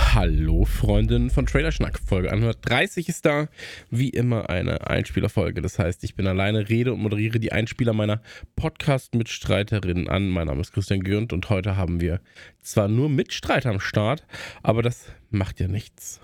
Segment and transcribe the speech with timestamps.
[0.00, 1.98] Hallo Freundinnen von Trailerschnack.
[1.98, 3.48] Folge 130 ist da.
[3.90, 5.60] Wie immer eine Einspielerfolge.
[5.60, 8.22] Das heißt, ich bin alleine, rede und moderiere die Einspieler meiner
[8.54, 10.28] Podcast-Mitstreiterinnen an.
[10.28, 12.20] Mein Name ist Christian Gürnt und heute haben wir
[12.62, 14.24] zwar nur Mitstreiter am Start,
[14.62, 16.20] aber das macht ja nichts.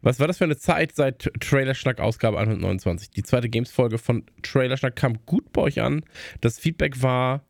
[0.00, 3.10] Was war das für eine Zeit seit Trailerschnack Ausgabe 129?
[3.10, 6.02] Die zweite Games-Folge von Trailerschnack kam gut bei euch an.
[6.40, 7.44] Das Feedback war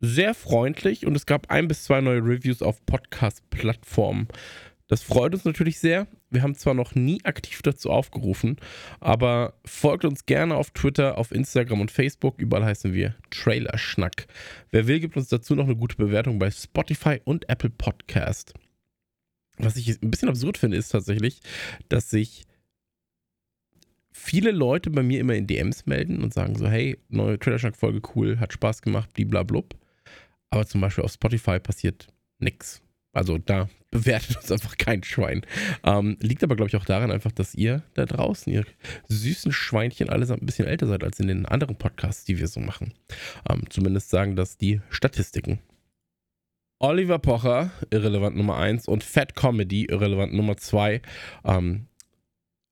[0.00, 4.28] sehr freundlich und es gab ein bis zwei neue Reviews auf Podcast-Plattformen.
[4.88, 6.06] Das freut uns natürlich sehr.
[6.30, 8.56] Wir haben zwar noch nie aktiv dazu aufgerufen,
[9.00, 12.38] aber folgt uns gerne auf Twitter, auf Instagram und Facebook.
[12.38, 14.26] Überall heißen wir Trailerschnack.
[14.70, 18.54] Wer will, gibt uns dazu noch eine gute Bewertung bei Spotify und Apple Podcast.
[19.58, 21.40] Was ich ein bisschen absurd finde, ist tatsächlich,
[21.88, 22.44] dass sich
[24.12, 28.38] viele Leute bei mir immer in DMs melden und sagen so, hey, neue Trailerschnack-Folge cool,
[28.38, 29.74] hat Spaß gemacht, bliblablub.
[30.50, 32.06] Aber zum Beispiel auf Spotify passiert
[32.38, 32.82] nichts.
[33.16, 35.42] Also da bewertet uns einfach kein Schwein.
[35.84, 38.64] Ähm, liegt aber, glaube ich, auch daran einfach, dass ihr da draußen, ihr
[39.08, 42.60] süßen Schweinchen, allesamt ein bisschen älter seid als in den anderen Podcasts, die wir so
[42.60, 42.92] machen.
[43.48, 45.60] Ähm, zumindest sagen das die Statistiken.
[46.78, 51.00] Oliver Pocher, irrelevant Nummer 1 und Fat Comedy, irrelevant Nummer 2,
[51.44, 51.86] ähm,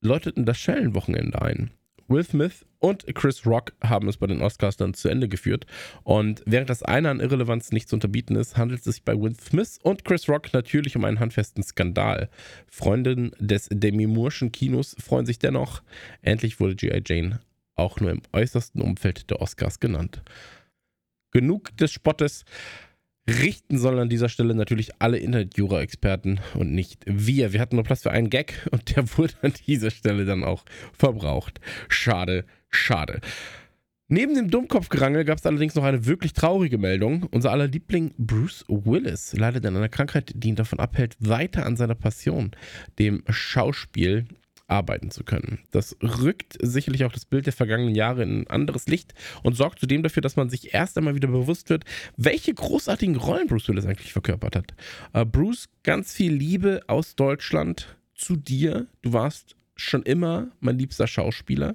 [0.02, 1.70] läuteten das Schellenwochenende ein.
[2.08, 5.66] Will Smith und Chris Rock haben es bei den Oscars dann zu Ende geführt.
[6.02, 9.34] Und während das eine an Irrelevanz nicht zu unterbieten ist, handelt es sich bei Will
[9.40, 12.28] Smith und Chris Rock natürlich um einen handfesten Skandal.
[12.66, 15.82] Freundinnen des Demi Moore'schen Kinos freuen sich dennoch.
[16.22, 17.02] Endlich wurde G.I.
[17.06, 17.40] Jane
[17.76, 20.22] auch nur im äußersten Umfeld der Oscars genannt.
[21.32, 22.44] Genug des Spottes
[23.28, 27.52] richten sollen an dieser Stelle natürlich alle Internet-Jura-Experten und nicht wir.
[27.52, 30.64] Wir hatten nur Platz für einen Gag und der wurde an dieser Stelle dann auch
[30.92, 31.60] verbraucht.
[31.88, 33.20] Schade, schade.
[34.08, 37.22] Neben dem Dummkopfgerangel gab es allerdings noch eine wirklich traurige Meldung.
[37.30, 41.76] Unser aller Liebling Bruce Willis leidet an einer Krankheit, die ihn davon abhält, weiter an
[41.76, 42.50] seiner Passion,
[42.98, 44.26] dem Schauspiel,
[44.66, 45.60] arbeiten zu können.
[45.70, 49.78] Das rückt sicherlich auch das Bild der vergangenen Jahre in ein anderes Licht und sorgt
[49.78, 51.84] zudem dafür, dass man sich erst einmal wieder bewusst wird,
[52.16, 54.74] welche großartigen Rollen Bruce Willis eigentlich verkörpert hat.
[55.14, 58.86] Uh, Bruce, ganz viel Liebe aus Deutschland zu dir.
[59.02, 61.74] Du warst schon immer mein liebster Schauspieler.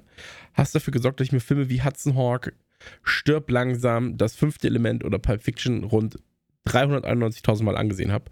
[0.54, 2.52] Hast dafür gesorgt, dass ich mir Filme wie Hudson Hawk,
[3.02, 6.18] Stirb langsam, Das fünfte Element oder Pulp Fiction rund
[6.66, 8.30] 391.000 Mal angesehen habe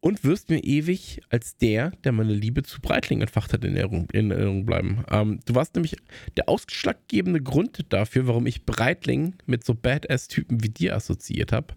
[0.00, 4.08] und wirst mir ewig als der, der meine Liebe zu Breitling entfacht hat, in Erinnerung,
[4.12, 5.04] in Erinnerung bleiben.
[5.10, 5.96] Ähm, du warst nämlich
[6.36, 11.74] der ausschlaggebende Grund dafür, warum ich Breitling mit so Badass-Typen wie dir assoziiert habe,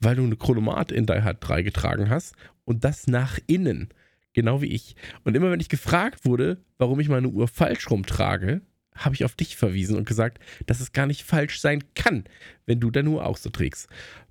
[0.00, 2.34] weil du eine Chronomat in Die Hard 3 getragen hast
[2.64, 3.90] und das nach innen,
[4.32, 4.96] genau wie ich.
[5.24, 8.62] Und immer wenn ich gefragt wurde, warum ich meine Uhr falsch rumtrage,
[8.94, 12.24] habe ich auf dich verwiesen und gesagt, dass es gar nicht falsch sein kann,
[12.66, 13.88] wenn du deine Uhr auch so trägst.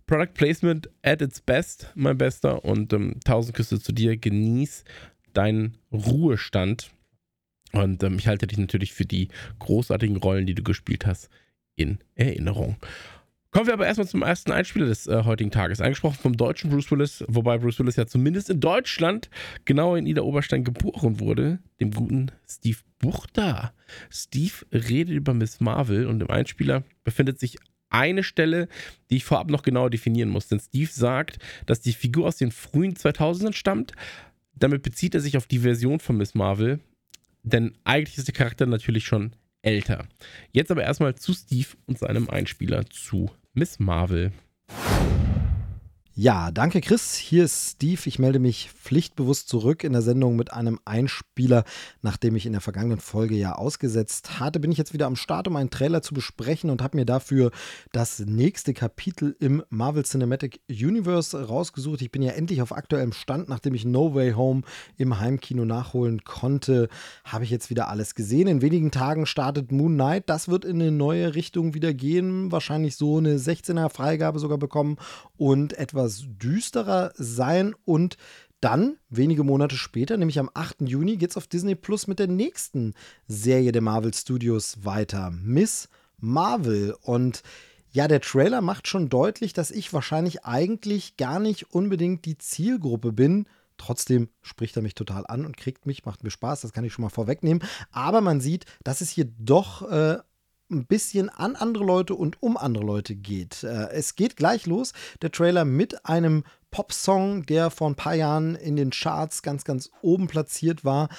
[0.10, 2.66] Product Placement at its best, mein Bester.
[2.66, 4.18] Und ähm, tausend Küsse zu dir.
[4.18, 4.84] Genieß
[5.34, 6.90] deinen Ruhestand.
[7.74, 9.28] Und ähm, ich halte dich natürlich für die
[9.60, 11.30] großartigen Rollen, die du gespielt hast,
[11.76, 12.78] in Erinnerung.
[13.52, 15.80] Kommen wir aber erstmal zum ersten Einspieler des äh, heutigen Tages.
[15.80, 19.30] Eingesprochen vom deutschen Bruce Willis, wobei Bruce Willis ja zumindest in Deutschland
[19.66, 23.74] genau in Ida Oberstein geboren wurde, dem guten Steve Buchter.
[24.10, 27.58] Steve redet über Miss Marvel und im Einspieler befindet sich
[27.90, 28.68] eine Stelle,
[29.10, 30.48] die ich vorab noch genauer definieren muss.
[30.48, 33.94] Denn Steve sagt, dass die Figur aus den frühen 2000ern stammt.
[34.56, 36.80] Damit bezieht er sich auf die Version von Miss Marvel.
[37.44, 40.08] Denn eigentlich ist der Charakter natürlich schon älter.
[40.52, 44.32] Jetzt aber erstmal zu Steve und seinem Einspieler zu Miss Marvel.
[46.22, 47.16] Ja, danke Chris.
[47.16, 48.02] Hier ist Steve.
[48.04, 51.64] Ich melde mich pflichtbewusst zurück in der Sendung mit einem Einspieler,
[52.02, 54.60] nachdem ich in der vergangenen Folge ja ausgesetzt hatte.
[54.60, 57.52] Bin ich jetzt wieder am Start, um einen Trailer zu besprechen und habe mir dafür
[57.94, 62.02] das nächste Kapitel im Marvel Cinematic Universe rausgesucht.
[62.02, 64.64] Ich bin ja endlich auf aktuellem Stand, nachdem ich No Way Home
[64.98, 66.90] im Heimkino nachholen konnte,
[67.24, 68.50] habe ich jetzt wieder alles gesehen.
[68.50, 70.28] In wenigen Tagen startet Moon Knight.
[70.28, 72.52] Das wird in eine neue Richtung wieder gehen.
[72.52, 74.98] Wahrscheinlich so eine 16er Freigabe sogar bekommen
[75.38, 78.18] und etwas etwas düsterer sein und
[78.62, 80.82] dann, wenige Monate später, nämlich am 8.
[80.82, 82.94] Juni, geht es auf Disney Plus mit der nächsten
[83.28, 85.32] Serie der Marvel Studios weiter.
[85.32, 86.94] Miss Marvel.
[87.02, 87.42] Und
[87.92, 93.14] ja, der Trailer macht schon deutlich, dass ich wahrscheinlich eigentlich gar nicht unbedingt die Zielgruppe
[93.14, 93.46] bin.
[93.78, 96.92] Trotzdem spricht er mich total an und kriegt mich, macht mir Spaß, das kann ich
[96.92, 97.64] schon mal vorwegnehmen.
[97.92, 100.18] Aber man sieht, dass es hier doch äh,
[100.70, 103.64] ein bisschen an andere Leute und um andere Leute geht.
[103.64, 108.56] Äh, es geht gleich los, der Trailer mit einem Popsong, der vor ein paar Jahren
[108.56, 111.10] in den Charts ganz, ganz oben platziert war.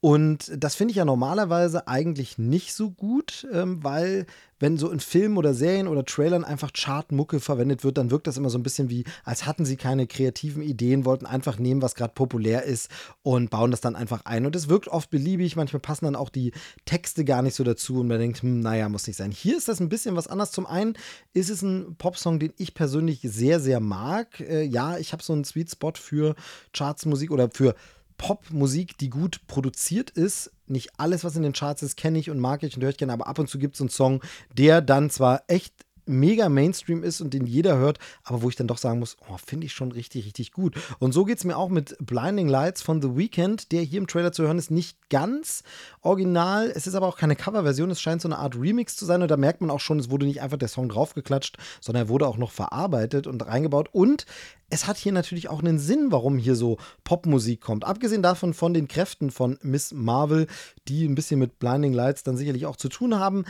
[0.00, 4.24] Und das finde ich ja normalerweise eigentlich nicht so gut, ähm, weil
[4.58, 8.38] wenn so in Filmen oder Serien oder Trailern einfach Chartmucke verwendet wird, dann wirkt das
[8.38, 11.94] immer so ein bisschen wie, als hatten sie keine kreativen Ideen, wollten einfach nehmen, was
[11.94, 12.88] gerade populär ist
[13.22, 14.46] und bauen das dann einfach ein.
[14.46, 16.52] Und es wirkt oft beliebig, manchmal passen dann auch die
[16.86, 19.32] Texte gar nicht so dazu und man denkt, hm, naja, muss nicht sein.
[19.32, 20.50] Hier ist das ein bisschen was anderes.
[20.50, 20.94] Zum einen
[21.34, 24.40] ist es ein Popsong, den ich persönlich sehr, sehr mag.
[24.40, 26.36] Äh, ja, ich habe so einen Sweet Spot für
[26.72, 27.74] Chartsmusik oder für
[28.20, 30.52] Popmusik, die gut produziert ist.
[30.66, 32.98] Nicht alles, was in den Charts ist, kenne ich und mag ich und höre ich
[32.98, 34.22] gerne, aber ab und zu gibt es einen Song,
[34.52, 35.72] der dann zwar echt
[36.10, 39.36] mega Mainstream ist und den jeder hört, aber wo ich dann doch sagen muss, oh,
[39.44, 40.74] finde ich schon richtig, richtig gut.
[40.98, 44.06] Und so geht es mir auch mit Blinding Lights von The Weeknd, der hier im
[44.06, 45.62] Trailer zu hören ist, nicht ganz
[46.02, 46.70] original.
[46.74, 49.30] Es ist aber auch keine Coverversion, es scheint so eine Art Remix zu sein und
[49.30, 52.26] da merkt man auch schon, es wurde nicht einfach der Song draufgeklatscht, sondern er wurde
[52.26, 54.26] auch noch verarbeitet und reingebaut und
[54.70, 57.84] es hat hier natürlich auch einen Sinn, warum hier so Popmusik kommt.
[57.84, 60.46] Abgesehen davon von den Kräften von Miss Marvel,
[60.86, 63.44] die ein bisschen mit Blinding Lights dann sicherlich auch zu tun haben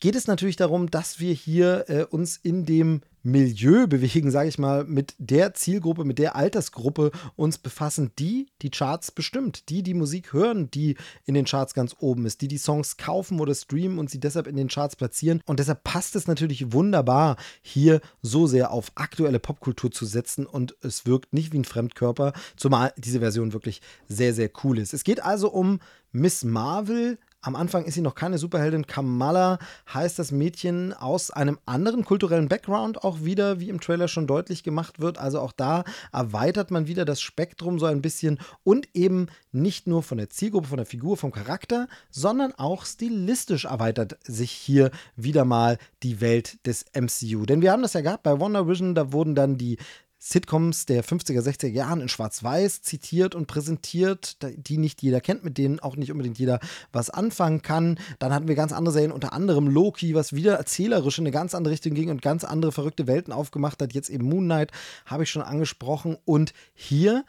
[0.00, 4.58] geht es natürlich darum, dass wir hier äh, uns in dem Milieu bewegen, sage ich
[4.58, 9.92] mal, mit der Zielgruppe, mit der Altersgruppe uns befassen, die die Charts bestimmt, die die
[9.92, 13.98] Musik hören, die in den Charts ganz oben ist, die die Songs kaufen oder streamen
[13.98, 15.42] und sie deshalb in den Charts platzieren.
[15.44, 20.74] Und deshalb passt es natürlich wunderbar, hier so sehr auf aktuelle Popkultur zu setzen und
[20.80, 24.94] es wirkt nicht wie ein Fremdkörper, zumal diese Version wirklich sehr, sehr cool ist.
[24.94, 25.80] Es geht also um
[26.12, 28.86] Miss Marvel, am Anfang ist sie noch keine Superheldin.
[28.86, 29.58] Kamala
[29.92, 34.62] heißt das Mädchen aus einem anderen kulturellen Background auch wieder, wie im Trailer schon deutlich
[34.62, 35.16] gemacht wird.
[35.16, 40.02] Also auch da erweitert man wieder das Spektrum so ein bisschen und eben nicht nur
[40.02, 45.46] von der Zielgruppe, von der Figur, vom Charakter, sondern auch stilistisch erweitert sich hier wieder
[45.46, 47.46] mal die Welt des MCU.
[47.46, 49.78] Denn wir haben das ja gehabt bei Wonder Vision, da wurden dann die
[50.22, 55.56] Sitcoms der 50er, 60er Jahren in Schwarz-Weiß zitiert und präsentiert, die nicht jeder kennt, mit
[55.56, 56.60] denen auch nicht unbedingt jeder
[56.92, 57.98] was anfangen kann.
[58.18, 61.54] Dann hatten wir ganz andere Serien, unter anderem Loki, was wieder erzählerisch in eine ganz
[61.54, 63.94] andere Richtung ging und ganz andere verrückte Welten aufgemacht hat.
[63.94, 64.72] Jetzt eben Moon Knight,
[65.06, 66.18] habe ich schon angesprochen.
[66.26, 67.24] Und hier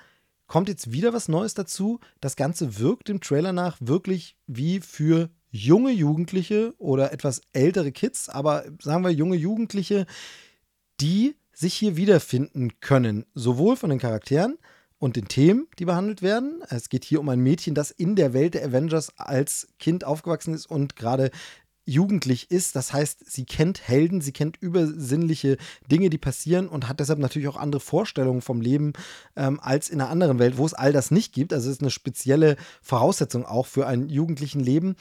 [0.48, 2.02] kommt jetzt wieder was Neues dazu.
[2.20, 8.28] Das Ganze wirkt im Trailer nach wirklich wie für junge Jugendliche oder etwas ältere Kids,
[8.28, 10.06] aber sagen wir junge Jugendliche,
[11.00, 14.58] die sich hier wiederfinden können, sowohl von den Charakteren
[15.00, 16.62] und den Themen, die behandelt werden.
[16.70, 20.54] Es geht hier um ein Mädchen, das in der Welt der Avengers als Kind aufgewachsen
[20.54, 21.32] ist und gerade
[21.86, 22.76] jugendlich ist.
[22.76, 25.58] Das heißt, sie kennt Helden, sie kennt übersinnliche
[25.92, 28.94] Dinge, die passieren und hat deshalb natürlich auch andere Vorstellungen vom Leben
[29.36, 31.54] ähm, als in einer anderen Welt, wo es all das nicht gibt.
[31.54, 34.96] Also es ist eine spezielle Voraussetzung auch für ein jugendlichen Leben.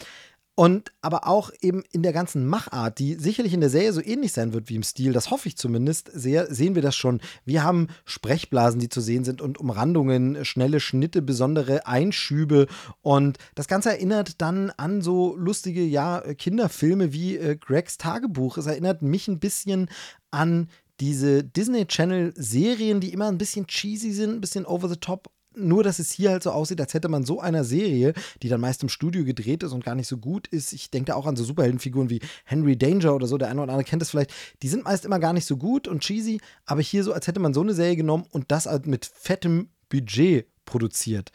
[0.56, 4.32] Und aber auch eben in der ganzen Machart, die sicherlich in der Serie so ähnlich
[4.32, 7.20] sein wird wie im Stil, das hoffe ich zumindest sehr, sehen wir das schon.
[7.44, 12.66] Wir haben Sprechblasen, die zu sehen sind und Umrandungen, schnelle Schnitte, besondere Einschübe.
[13.00, 18.58] Und das Ganze erinnert dann an so lustige, ja, Kinderfilme wie äh, Gregs Tagebuch.
[18.58, 19.88] Es erinnert mich ein bisschen
[20.30, 20.68] an
[21.00, 25.30] diese Disney Channel Serien, die immer ein bisschen cheesy sind, ein bisschen over the top,
[25.54, 28.60] nur, dass es hier halt so aussieht, als hätte man so einer Serie, die dann
[28.60, 30.72] meist im Studio gedreht ist und gar nicht so gut ist.
[30.72, 33.72] Ich denke da auch an so Superheldenfiguren wie Henry Danger oder so, der eine oder
[33.72, 34.32] andere kennt das vielleicht.
[34.62, 37.40] Die sind meist immer gar nicht so gut und cheesy, aber hier so, als hätte
[37.40, 41.32] man so eine Serie genommen und das halt mit fettem Budget produziert.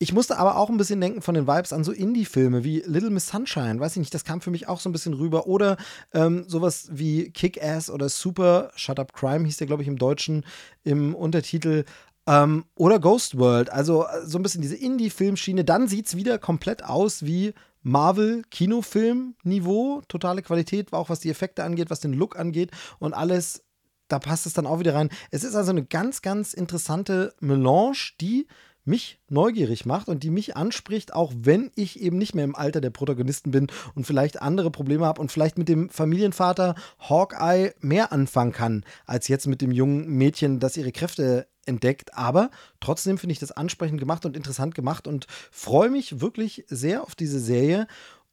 [0.00, 3.10] Ich musste aber auch ein bisschen denken von den Vibes an so Indie-Filme wie Little
[3.10, 5.48] Miss Sunshine, weiß ich nicht, das kam für mich auch so ein bisschen rüber.
[5.48, 5.76] Oder
[6.14, 10.44] ähm, sowas wie Kick-Ass oder Super, Shut Up Crime hieß der, glaube ich, im Deutschen
[10.84, 11.84] im Untertitel.
[12.28, 15.64] Ähm, oder Ghost World, also äh, so ein bisschen diese Indie-Filmschiene.
[15.64, 20.02] Dann sieht es wieder komplett aus wie Marvel-Kinofilm-Niveau.
[20.08, 23.64] Totale Qualität, auch was die Effekte angeht, was den Look angeht und alles.
[24.08, 25.08] Da passt es dann auch wieder rein.
[25.30, 28.46] Es ist also eine ganz, ganz interessante Melange, die
[28.88, 32.80] mich neugierig macht und die mich anspricht, auch wenn ich eben nicht mehr im Alter
[32.80, 38.12] der Protagonisten bin und vielleicht andere Probleme habe und vielleicht mit dem Familienvater Hawkeye mehr
[38.12, 42.14] anfangen kann, als jetzt mit dem jungen Mädchen, das ihre Kräfte entdeckt.
[42.14, 47.02] Aber trotzdem finde ich das ansprechend gemacht und interessant gemacht und freue mich wirklich sehr
[47.02, 47.86] auf diese Serie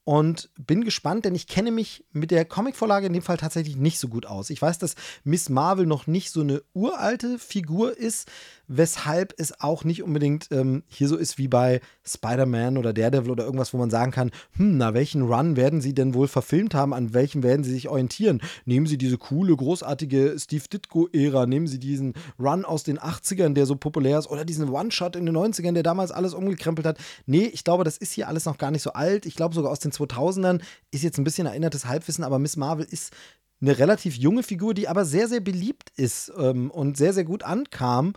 [0.06, 4.00] und bin gespannt, denn ich kenne mich mit der Comicvorlage in dem Fall tatsächlich nicht
[4.00, 4.52] so gut aus.
[4.52, 8.30] Ich weiß, dass Miss Marvel noch nicht so eine uralte Figur ist,
[8.68, 13.46] weshalb es auch nicht unbedingt ähm, hier so ist wie bei Spider-Man oder Daredevil oder
[13.46, 16.94] irgendwas, wo man sagen kann, hm, na, welchen Run werden sie denn wohl verfilmt haben,
[16.94, 18.42] an welchem werden sie sich orientieren?
[18.66, 23.66] Nehmen sie diese coole, großartige Steve Ditko-Ära, nehmen sie diesen Run aus den 80ern, der
[23.66, 26.98] so populär ist, oder diesen One-Shot in den 90ern, der damals alles umgekrempelt hat.
[27.26, 29.26] Nee, ich glaube, das ist hier alles noch gar nicht so alt.
[29.26, 32.86] Ich glaube sogar aus den 2000ern ist jetzt ein bisschen erinnertes Halbwissen, aber Miss Marvel
[32.90, 33.14] ist
[33.62, 37.44] eine relativ junge Figur, die aber sehr, sehr beliebt ist ähm, und sehr, sehr gut
[37.44, 38.14] ankam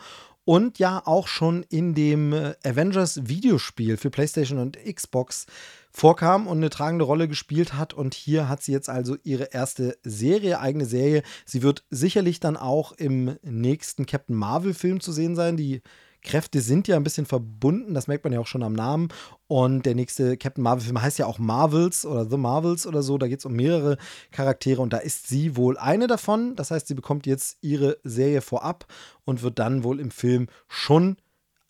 [0.48, 5.44] und ja auch schon in dem äh, Avengers Videospiel für PlayStation und Xbox
[5.90, 7.92] vorkam und eine tragende Rolle gespielt hat.
[7.92, 11.22] Und hier hat sie jetzt also ihre erste Serie, eigene Serie.
[11.44, 15.58] Sie wird sicherlich dann auch im nächsten Captain Marvel-Film zu sehen sein.
[15.58, 15.82] Die
[16.22, 19.08] Kräfte sind ja ein bisschen verbunden, das merkt man ja auch schon am Namen.
[19.48, 23.16] Und der nächste Captain Marvel-Film heißt ja auch Marvels oder The Marvels oder so.
[23.16, 23.96] Da geht es um mehrere
[24.30, 26.54] Charaktere und da ist sie wohl eine davon.
[26.54, 28.86] Das heißt, sie bekommt jetzt ihre Serie vorab
[29.24, 31.16] und wird dann wohl im Film schon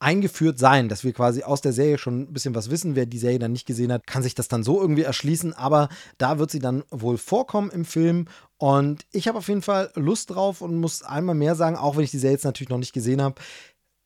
[0.00, 2.96] eingeführt sein, dass wir quasi aus der Serie schon ein bisschen was wissen.
[2.96, 5.54] Wer die Serie dann nicht gesehen hat, kann sich das dann so irgendwie erschließen.
[5.54, 8.26] Aber da wird sie dann wohl vorkommen im Film.
[8.56, 12.04] Und ich habe auf jeden Fall Lust drauf und muss einmal mehr sagen, auch wenn
[12.04, 13.40] ich die Serie jetzt natürlich noch nicht gesehen habe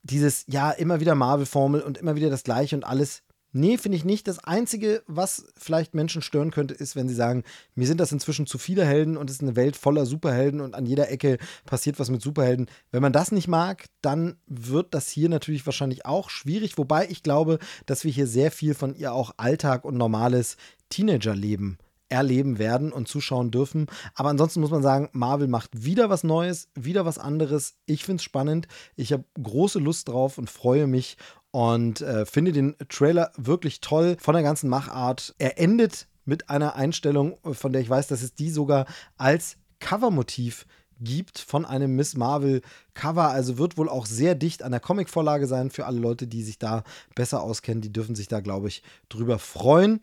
[0.03, 3.23] dieses, ja, immer wieder Marvel-Formel und immer wieder das Gleiche und alles.
[3.55, 4.27] Nee, finde ich nicht.
[4.29, 7.45] Das Einzige, was vielleicht Menschen stören könnte, ist, wenn sie sagen,
[7.75, 10.75] mir sind das inzwischen zu viele Helden und es ist eine Welt voller Superhelden und
[10.75, 12.71] an jeder Ecke passiert was mit Superhelden.
[12.91, 16.79] Wenn man das nicht mag, dann wird das hier natürlich wahrscheinlich auch schwierig.
[16.79, 20.57] Wobei ich glaube, dass wir hier sehr viel von ihr auch Alltag und normales
[20.89, 21.77] Teenagerleben
[22.13, 23.87] erleben werden und zuschauen dürfen.
[24.15, 27.77] Aber ansonsten muss man sagen, Marvel macht wieder was Neues, wieder was anderes.
[27.87, 28.69] Ich finde es spannend.
[28.97, 31.17] Ich habe große Lust drauf und freue mich
[31.53, 35.35] und äh, finde den Trailer wirklich toll von der ganzen Machart.
[35.39, 40.67] Er endet mit einer Einstellung, von der ich weiß, dass es die sogar als Covermotiv
[40.99, 42.63] gibt von einem Miss Marvel
[42.95, 43.31] Cover.
[43.31, 46.59] Also wird wohl auch sehr dicht an der Comicvorlage sein für alle Leute, die sich
[46.59, 47.83] da besser auskennen.
[47.83, 50.01] Die dürfen sich da, glaube ich, drüber freuen.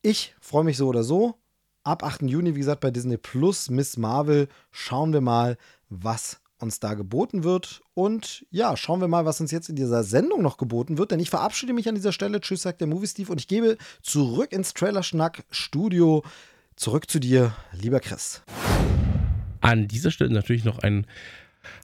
[0.00, 1.34] Ich freue mich so oder so.
[1.82, 2.22] Ab 8.
[2.22, 7.44] Juni, wie gesagt, bei Disney Plus Miss Marvel schauen wir mal, was uns da geboten
[7.44, 7.82] wird.
[7.94, 11.10] Und ja, schauen wir mal, was uns jetzt in dieser Sendung noch geboten wird.
[11.10, 12.40] Denn ich verabschiede mich an dieser Stelle.
[12.40, 13.32] Tschüss, sagt der Movie Steve.
[13.32, 16.24] Und ich gebe zurück ins Trailer-Schnack-Studio.
[16.76, 18.42] Zurück zu dir, lieber Chris.
[19.60, 21.06] An dieser Stelle natürlich noch ein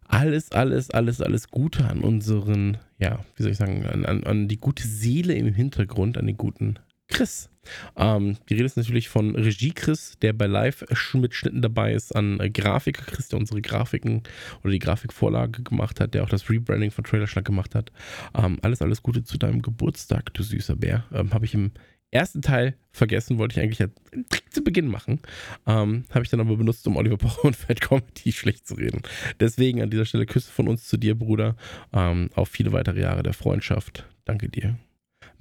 [0.06, 4.48] alles, alles, alles, alles Gute an unseren, ja, wie soll ich sagen, an, an, an
[4.48, 7.50] die gute Seele im Hintergrund, an den guten Chris.
[7.96, 10.84] Ähm, die Rede ist natürlich von Regie Chris, der bei Live
[11.14, 14.22] mit Schnitten dabei ist, an äh, Grafiker Chris, der unsere Grafiken
[14.62, 17.92] oder die Grafikvorlage gemacht hat, der auch das Rebranding von Trailerschlag gemacht hat.
[18.34, 21.04] Ähm, alles, alles Gute zu deinem Geburtstag, du süßer Bär.
[21.12, 21.72] Ähm, Habe ich im
[22.10, 25.20] ersten Teil vergessen, wollte ich eigentlich ja direkt zu Beginn machen.
[25.66, 29.02] Ähm, Habe ich dann aber benutzt, um Oliver Pocher und Fat Comedy schlecht zu reden.
[29.40, 31.56] Deswegen an dieser Stelle Küsse von uns zu dir, Bruder.
[31.92, 34.06] Ähm, auf viele weitere Jahre der Freundschaft.
[34.24, 34.78] Danke dir.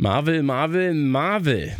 [0.04, 1.78] Marvel, Marvel, Marvel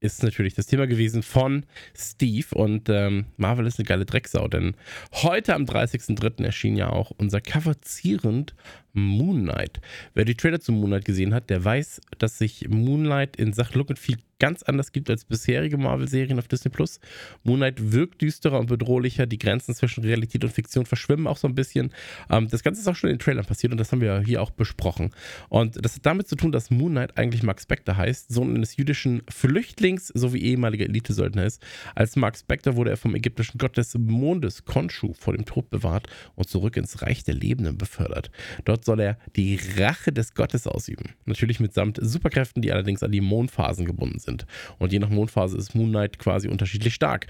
[0.00, 1.66] ist natürlich das Thema gewesen von
[1.96, 4.74] Steve und ähm, Marvel ist eine geile Drecksau, denn
[5.12, 6.42] heute am 30.03.
[6.42, 8.56] erschien ja auch unser Cover zierend
[8.98, 9.80] Moonlight.
[10.14, 13.90] Wer die Trailer zu Moonlight gesehen hat, der weiß, dass sich Moonlight in Sachen Look
[13.90, 17.00] and Feel ganz anders gibt als bisherige Marvel-Serien auf Disney Plus.
[17.42, 19.26] Moonlight wirkt düsterer und bedrohlicher.
[19.26, 21.92] Die Grenzen zwischen Realität und Fiktion verschwimmen auch so ein bisschen.
[22.30, 24.42] Ähm, das Ganze ist auch schon in den Trailern passiert und das haben wir hier
[24.42, 25.10] auch besprochen.
[25.48, 29.22] Und das hat damit zu tun, dass Moonlight eigentlich Mark Spector heißt, Sohn eines jüdischen
[29.28, 31.62] Flüchtlings sowie ehemaliger Elite-Söldner ist.
[31.94, 36.06] Als Mark Spector wurde er vom ägyptischen Gott des Mondes Khonshu vor dem Tod bewahrt
[36.36, 38.30] und zurück ins Reich der Lebenden befördert.
[38.64, 41.10] Dort soll er die Rache des Gottes ausüben.
[41.26, 44.46] Natürlich mitsamt Superkräften, die allerdings an die Mondphasen gebunden sind.
[44.78, 47.26] Und je nach Mondphase ist Moon Knight quasi unterschiedlich stark.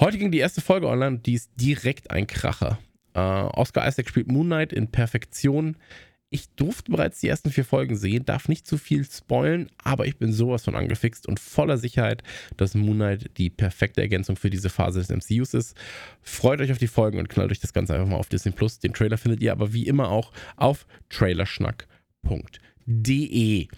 [0.00, 2.78] Heute ging die erste Folge online und die ist direkt ein Kracher.
[3.14, 5.76] Uh, Oscar Isaac spielt Moon Knight in Perfektion.
[6.30, 10.16] Ich durfte bereits die ersten vier Folgen sehen, darf nicht zu viel spoilen, aber ich
[10.16, 12.24] bin sowas von angefixt und voller Sicherheit,
[12.56, 15.76] dass Moon Knight die perfekte Ergänzung für diese Phase des MCUs ist.
[16.22, 18.80] Freut euch auf die Folgen und knallt euch das Ganze einfach mal auf Disney Plus.
[18.80, 23.68] Den Trailer findet ihr aber wie immer auch auf trailerschnack.de De.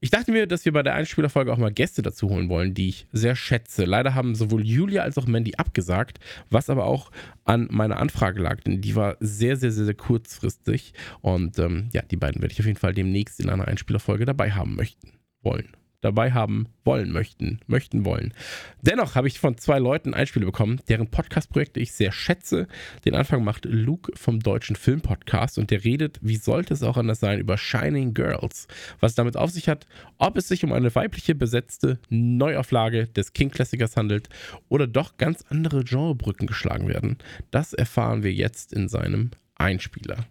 [0.00, 2.88] Ich dachte mir, dass wir bei der Einspielerfolge auch mal Gäste dazu holen wollen, die
[2.88, 3.84] ich sehr schätze.
[3.84, 6.18] Leider haben sowohl Julia als auch Mandy abgesagt,
[6.50, 7.10] was aber auch
[7.44, 10.92] an meiner Anfrage lag, denn die war sehr, sehr, sehr, sehr kurzfristig.
[11.20, 14.50] Und ähm, ja, die beiden werde ich auf jeden Fall demnächst in einer Einspielerfolge dabei
[14.52, 15.68] haben möchten wollen
[16.02, 18.34] dabei haben wollen möchten, möchten wollen.
[18.82, 22.66] Dennoch habe ich von zwei Leuten Einspiele bekommen, deren Podcast-Projekte ich sehr schätze.
[23.04, 27.20] Den Anfang macht Luke vom Deutschen Film-Podcast und der redet, wie sollte es auch anders
[27.20, 28.66] sein, über Shining Girls.
[29.00, 29.86] Was damit auf sich hat,
[30.18, 34.28] ob es sich um eine weibliche besetzte Neuauflage des King-Klassikers handelt
[34.68, 37.18] oder doch ganz andere Genrebrücken geschlagen werden.
[37.50, 40.26] Das erfahren wir jetzt in seinem Einspieler.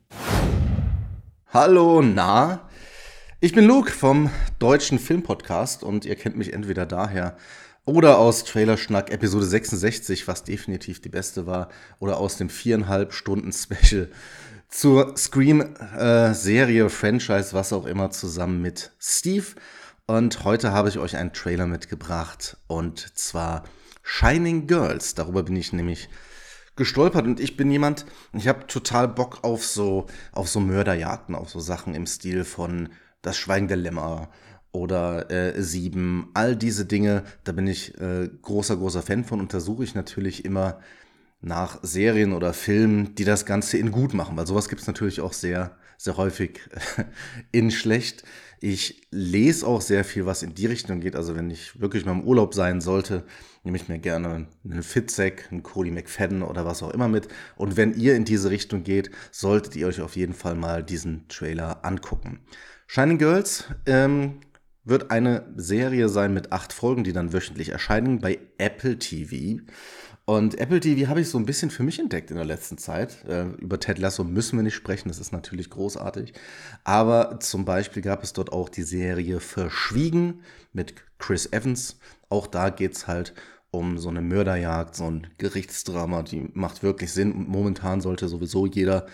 [1.48, 2.70] Hallo, na?
[3.44, 4.30] Ich bin Luke vom
[4.60, 7.36] deutschen Filmpodcast und ihr kennt mich entweder daher
[7.86, 13.52] oder aus Trailerschnack Episode 66, was definitiv die beste war, oder aus dem viereinhalb Stunden
[13.52, 14.12] Special
[14.70, 19.48] zur Scream-Serie, äh, Franchise, was auch immer, zusammen mit Steve.
[20.06, 23.64] Und heute habe ich euch einen Trailer mitgebracht und zwar
[24.04, 25.16] Shining Girls.
[25.16, 26.10] Darüber bin ich nämlich
[26.76, 31.50] gestolpert und ich bin jemand, ich habe total Bock auf so auf so Mörderjagden, auf
[31.50, 32.90] so Sachen im Stil von
[33.22, 34.30] Das Schweigen der Lämmer
[34.72, 39.54] oder äh, Sieben, all diese Dinge, da bin ich äh, großer großer Fan von und
[39.54, 40.80] da suche ich natürlich immer
[41.42, 45.22] nach Serien oder Filmen, die das Ganze in gut machen, weil sowas gibt es natürlich
[45.22, 46.62] auch sehr sehr häufig
[47.52, 48.24] in schlecht.
[48.60, 51.16] Ich lese auch sehr viel, was in die Richtung geht.
[51.16, 53.24] Also wenn ich wirklich mal im Urlaub sein sollte,
[53.64, 57.28] nehme ich mir gerne einen Fitzek, einen Cody McFadden oder was auch immer mit.
[57.56, 61.28] Und wenn ihr in diese Richtung geht, solltet ihr euch auf jeden Fall mal diesen
[61.28, 62.40] Trailer angucken.
[62.94, 64.42] Shining Girls ähm,
[64.84, 69.64] wird eine Serie sein mit acht Folgen, die dann wöchentlich erscheinen bei Apple TV.
[70.26, 73.24] Und Apple TV habe ich so ein bisschen für mich entdeckt in der letzten Zeit.
[73.24, 76.34] Äh, über Ted Lasso müssen wir nicht sprechen, das ist natürlich großartig.
[76.84, 80.42] Aber zum Beispiel gab es dort auch die Serie Verschwiegen
[80.74, 81.98] mit Chris Evans.
[82.28, 83.34] Auch da geht es halt
[83.72, 87.32] um so eine Mörderjagd, so ein Gerichtsdrama, die macht wirklich Sinn.
[87.32, 89.06] Und momentan sollte sowieso jeder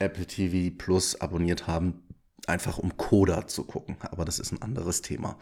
[0.00, 2.02] Apple TV Plus abonniert haben,
[2.46, 3.96] einfach um Coda zu gucken.
[4.10, 5.38] Aber das ist ein anderes Thema.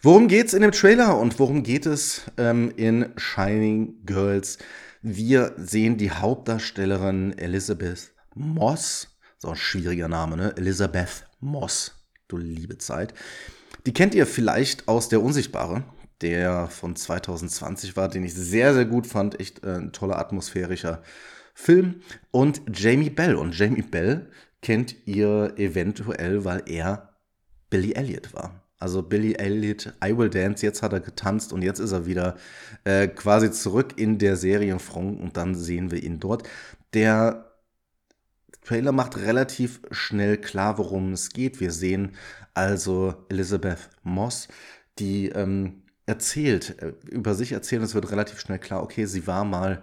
[0.00, 4.58] Worum geht's in dem Trailer und worum geht es ähm, in Shining Girls?
[5.02, 9.16] Wir sehen die Hauptdarstellerin Elizabeth Moss.
[9.38, 10.56] So ein schwieriger Name, ne?
[10.56, 11.92] Elizabeth Moss.
[12.28, 13.14] Du liebe Zeit.
[13.86, 15.84] Die kennt ihr vielleicht aus Der Unsichtbare,
[16.20, 19.38] der von 2020 war, den ich sehr, sehr gut fand.
[19.38, 21.02] Echt äh, ein toller atmosphärischer
[21.54, 22.00] Film.
[22.30, 23.36] Und Jamie Bell.
[23.36, 24.28] Und Jamie Bell
[24.62, 27.16] kennt ihr eventuell, weil er
[27.70, 28.62] Billy Elliot war.
[28.78, 32.36] Also Billy Elliot, I Will Dance, jetzt hat er getanzt und jetzt ist er wieder
[32.84, 36.46] äh, quasi zurück in der Serienfront und dann sehen wir ihn dort.
[36.92, 37.52] Der
[38.62, 41.60] Trailer macht relativ schnell klar, worum es geht.
[41.60, 42.16] Wir sehen
[42.52, 44.48] also Elizabeth Moss,
[44.98, 49.44] die ähm, erzählt, äh, über sich erzählt, es wird relativ schnell klar, okay, sie war
[49.44, 49.82] mal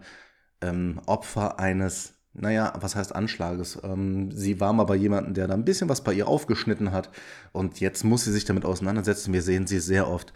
[0.61, 3.79] ähm, Opfer eines naja, was heißt Anschlages?
[3.83, 7.09] Ähm, sie war mal bei jemandem, der da ein bisschen was bei ihr aufgeschnitten hat
[7.51, 9.33] und jetzt muss sie sich damit auseinandersetzen.
[9.33, 10.33] Wir sehen sie sehr oft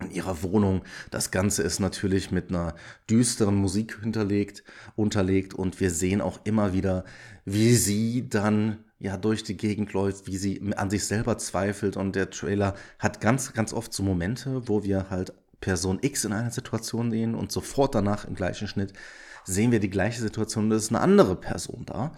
[0.00, 0.82] in ihrer Wohnung.
[1.10, 2.74] Das Ganze ist natürlich mit einer
[3.10, 4.62] düsteren Musik hinterlegt,
[4.94, 7.04] unterlegt und wir sehen auch immer wieder,
[7.44, 12.14] wie sie dann ja durch die Gegend läuft, wie sie an sich selber zweifelt und
[12.14, 16.50] der Trailer hat ganz, ganz oft so Momente, wo wir halt Person X in einer
[16.50, 18.92] Situation sehen und sofort danach im gleichen Schnitt
[19.44, 22.12] sehen wir die gleiche Situation, das ist eine andere Person da.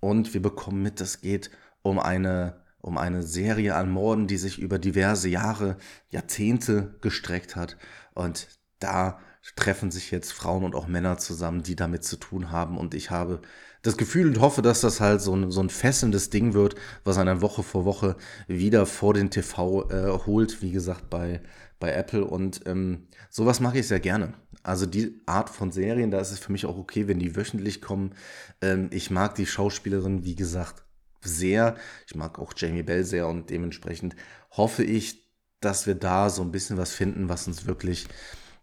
[0.00, 1.50] Und wir bekommen mit, es geht
[1.82, 5.78] um eine, um eine Serie an Morden, die sich über diverse Jahre,
[6.10, 7.76] Jahrzehnte gestreckt hat.
[8.12, 8.48] Und
[8.80, 9.18] da
[9.56, 12.76] treffen sich jetzt Frauen und auch Männer zusammen, die damit zu tun haben.
[12.76, 13.40] Und ich habe
[13.82, 17.18] das Gefühl und hoffe, dass das halt so ein, so ein fesselndes Ding wird, was
[17.18, 18.16] einen Woche vor Woche
[18.48, 21.42] wieder vor den TV äh, holt, wie gesagt, bei,
[21.78, 22.24] bei Apple.
[22.24, 24.34] Und ähm, sowas mache ich sehr gerne.
[24.62, 27.80] Also die Art von Serien, da ist es für mich auch okay, wenn die wöchentlich
[27.80, 28.14] kommen.
[28.60, 30.84] Ähm, ich mag die Schauspielerin, wie gesagt,
[31.22, 31.76] sehr.
[32.06, 34.16] Ich mag auch Jamie Bell sehr und dementsprechend
[34.50, 35.24] hoffe ich,
[35.60, 38.06] dass wir da so ein bisschen was finden, was uns wirklich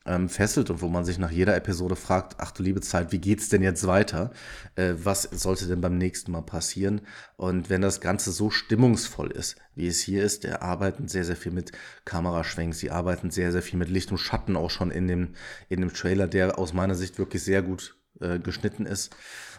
[0.06, 3.20] ähm, fesselt und wo man sich nach jeder Episode fragt, ach du liebe Zeit, wie
[3.20, 4.32] geht's denn jetzt weiter?
[4.76, 7.02] Äh, was sollte denn beim nächsten Mal passieren?
[7.38, 11.36] Und wenn das Ganze so stimmungsvoll ist, wie es hier ist, der arbeiten sehr, sehr
[11.36, 11.72] viel mit
[12.06, 15.36] Kameraschwenks, sie arbeiten sehr, sehr viel mit Licht und Schatten auch schon in dem,
[15.70, 19.16] in dem Trailer, der aus meiner Sicht wirklich sehr gut äh, geschnitten ist.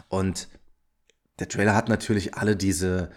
[0.09, 0.49] Und
[1.39, 3.11] der Trailer hat natürlich alle diese,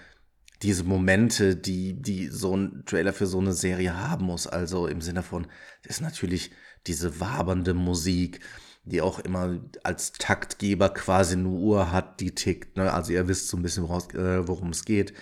[0.61, 4.45] diese Momente, die, die so ein Trailer für so eine Serie haben muss.
[4.45, 5.47] Also im Sinne von,
[5.83, 6.51] ist natürlich
[6.87, 8.39] diese wabernde Musik,
[8.83, 12.77] die auch immer als Taktgeber quasi eine Uhr hat, die tickt.
[12.77, 12.93] Ne?
[12.93, 15.13] Also ihr wisst so ein bisschen, äh, worum es geht.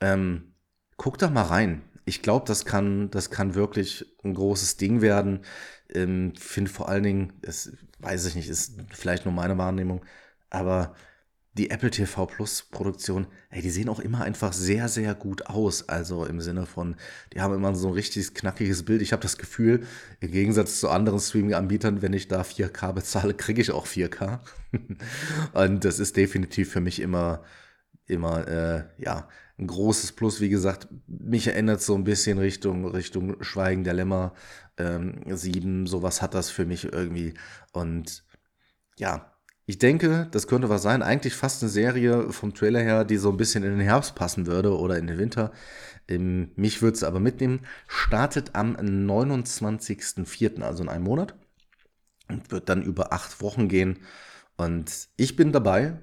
[0.00, 0.54] Ähm,
[0.96, 1.82] guckt da mal rein.
[2.06, 5.40] Ich glaube, das kann, das kann wirklich ein großes Ding werden.
[5.88, 10.04] Ähm, Finde vor allen Dingen, es weiß ich nicht, ist vielleicht nur meine Wahrnehmung,
[10.50, 10.94] aber
[11.54, 15.88] die Apple TV Plus Produktion, ey, die sehen auch immer einfach sehr, sehr gut aus.
[15.88, 16.96] Also im Sinne von,
[17.32, 19.02] die haben immer so ein richtig knackiges Bild.
[19.02, 19.86] Ich habe das Gefühl,
[20.20, 24.40] im Gegensatz zu anderen Streaming-Anbietern, wenn ich da 4K bezahle, kriege ich auch 4K.
[25.52, 27.44] Und das ist definitiv für mich immer,
[28.06, 30.40] immer, äh, ja, ein großes Plus.
[30.40, 34.34] Wie gesagt, mich erinnert so ein bisschen Richtung, Richtung Schweigen der Lämmer
[34.76, 35.86] ähm, 7.
[35.86, 37.34] Sowas hat das für mich irgendwie.
[37.72, 38.24] Und
[38.98, 39.33] ja,
[39.66, 41.02] Ich denke, das könnte was sein.
[41.02, 44.46] Eigentlich fast eine Serie vom Trailer her, die so ein bisschen in den Herbst passen
[44.46, 45.52] würde oder in den Winter.
[46.06, 47.60] Ähm, mich würde es aber mitnehmen.
[47.86, 51.34] Startet am 29.04., also in einem Monat.
[52.28, 54.00] Und wird dann über acht Wochen gehen.
[54.56, 55.98] Und ich bin dabei.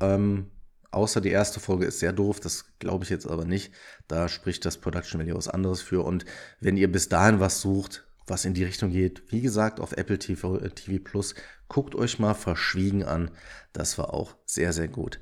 [0.00, 0.50] Ähm,
[0.90, 3.72] außer die erste Folge ist sehr doof, das glaube ich jetzt aber nicht.
[4.08, 6.04] Da spricht das Production Value was anderes für.
[6.04, 6.24] Und
[6.60, 9.22] wenn ihr bis dahin was sucht, was in die Richtung geht.
[9.32, 11.34] Wie gesagt, auf Apple TV, äh, TV Plus.
[11.68, 13.30] Guckt euch mal Verschwiegen an.
[13.72, 15.20] Das war auch sehr, sehr gut.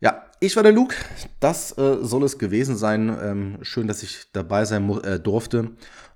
[0.00, 0.94] Ja, ich war der Luke.
[1.40, 3.16] Das äh, soll es gewesen sein.
[3.22, 5.70] Ähm, schön, dass ich dabei sein äh, durfte.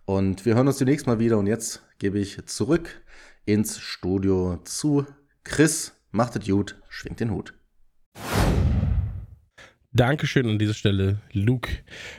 [0.05, 1.39] Und wir hören uns demnächst mal wieder.
[1.39, 3.03] Und jetzt gebe ich zurück
[3.47, 5.07] ins Studio zu
[5.45, 5.95] Chris.
[6.11, 7.55] Macht es gut, schwingt den Hut.
[9.93, 11.71] Dankeschön an dieser Stelle, Luke.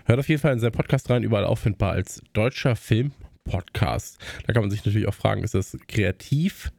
[0.06, 3.12] Hört auf jeden Fall in seinen Podcast rein, überall auffindbar als deutscher Film
[3.44, 4.18] Podcast.
[4.48, 6.72] Da kann man sich natürlich auch fragen, ist das kreativ?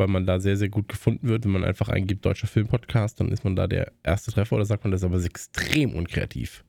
[0.00, 1.44] Weil man da sehr, sehr gut gefunden wird.
[1.44, 4.82] Wenn man einfach eingibt, deutscher Filmpodcast, dann ist man da der erste Treffer oder sagt
[4.82, 6.64] man, das ist aber extrem unkreativ.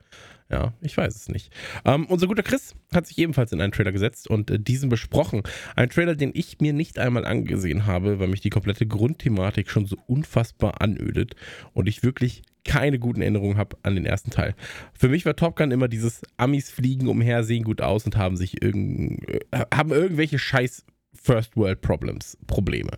[0.52, 1.50] Ja, ich weiß es nicht.
[1.86, 5.44] Ähm, unser guter Chris hat sich ebenfalls in einen Trailer gesetzt und äh, diesen besprochen.
[5.78, 9.86] Ein Trailer, den ich mir nicht einmal angesehen habe, weil mich die komplette Grundthematik schon
[9.86, 11.36] so unfassbar anödet
[11.72, 14.54] und ich wirklich keine guten Erinnerungen habe an den ersten Teil.
[14.94, 18.36] Für mich war Top Gun immer dieses Amis fliegen umher, sehen gut aus und haben
[18.36, 20.86] sich irgend, äh, haben irgendwelche scheiß
[21.22, 22.92] First World Problems, Probleme.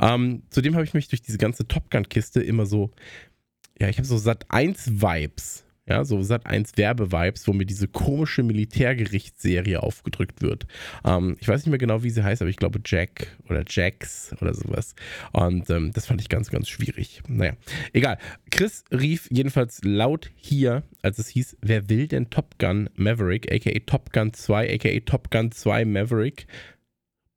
[0.00, 2.90] Ähm, zudem habe ich mich durch diese ganze Top Gun-Kiste immer so,
[3.78, 7.88] ja, ich habe so Sat 1 Vibes ja, so Sat 1 Werbe-Vibes, wo mir diese
[7.88, 10.66] komische Militärgerichtsserie aufgedrückt wird.
[11.04, 14.34] Ähm, ich weiß nicht mehr genau, wie sie heißt, aber ich glaube Jack oder Jax
[14.40, 14.94] oder sowas.
[15.32, 17.22] Und ähm, das fand ich ganz, ganz schwierig.
[17.26, 17.54] Naja,
[17.92, 18.18] egal.
[18.50, 23.78] Chris rief jedenfalls laut hier, als es hieß, wer will denn Top Gun Maverick, aka
[23.86, 26.46] Top Gun 2, aka Top Gun 2 Maverick,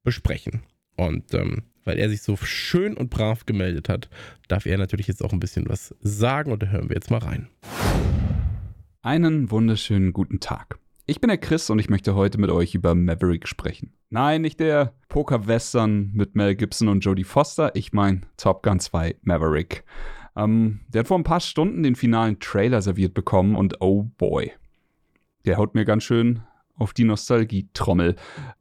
[0.04, 0.64] besprechen.
[0.98, 4.10] Und ähm, weil er sich so schön und brav gemeldet hat,
[4.48, 7.20] darf er natürlich jetzt auch ein bisschen was sagen und da hören wir jetzt mal
[7.20, 7.48] rein.
[9.02, 10.78] Einen wunderschönen guten Tag.
[11.08, 13.94] Ich bin der Chris und ich möchte heute mit euch über Maverick sprechen.
[14.10, 19.16] Nein, nicht der Poker-Western mit Mel Gibson und Jodie Foster, ich meine Top Gun 2
[19.24, 19.84] Maverick.
[20.36, 24.52] Ähm, der hat vor ein paar Stunden den finalen Trailer serviert bekommen und oh boy,
[25.46, 26.42] der haut mir ganz schön
[26.76, 28.16] auf die Nostalgie-Trommel.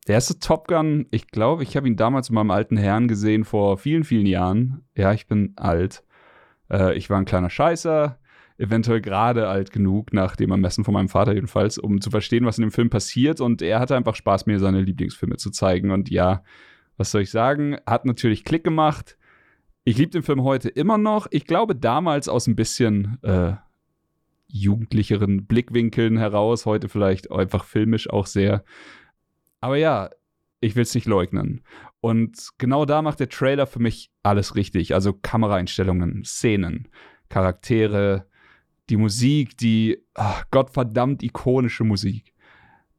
[0.06, 3.44] Der erste Top Gun, ich glaube, ich habe ihn damals mit meinem alten Herrn gesehen
[3.44, 4.82] vor vielen, vielen Jahren.
[4.96, 6.04] Ja, ich bin alt.
[6.70, 8.18] Äh, ich war ein kleiner Scheißer
[8.60, 12.58] eventuell gerade alt genug, nach dem Ermessen von meinem Vater jedenfalls, um zu verstehen, was
[12.58, 13.40] in dem Film passiert.
[13.40, 15.90] Und er hatte einfach Spaß, mir seine Lieblingsfilme zu zeigen.
[15.90, 16.42] Und ja,
[16.98, 17.78] was soll ich sagen?
[17.86, 19.16] Hat natürlich Klick gemacht.
[19.84, 21.26] Ich liebe den Film heute immer noch.
[21.30, 23.54] Ich glaube, damals aus ein bisschen äh,
[24.52, 28.64] jugendlicheren Blickwinkeln heraus, heute vielleicht einfach filmisch auch sehr.
[29.60, 30.10] Aber ja,
[30.60, 31.62] ich will es nicht leugnen.
[32.00, 34.94] Und genau da macht der Trailer für mich alles richtig.
[34.94, 36.88] Also Kameraeinstellungen, Szenen,
[37.28, 38.26] Charaktere,
[38.88, 42.34] die Musik, die ach, gottverdammt ikonische Musik.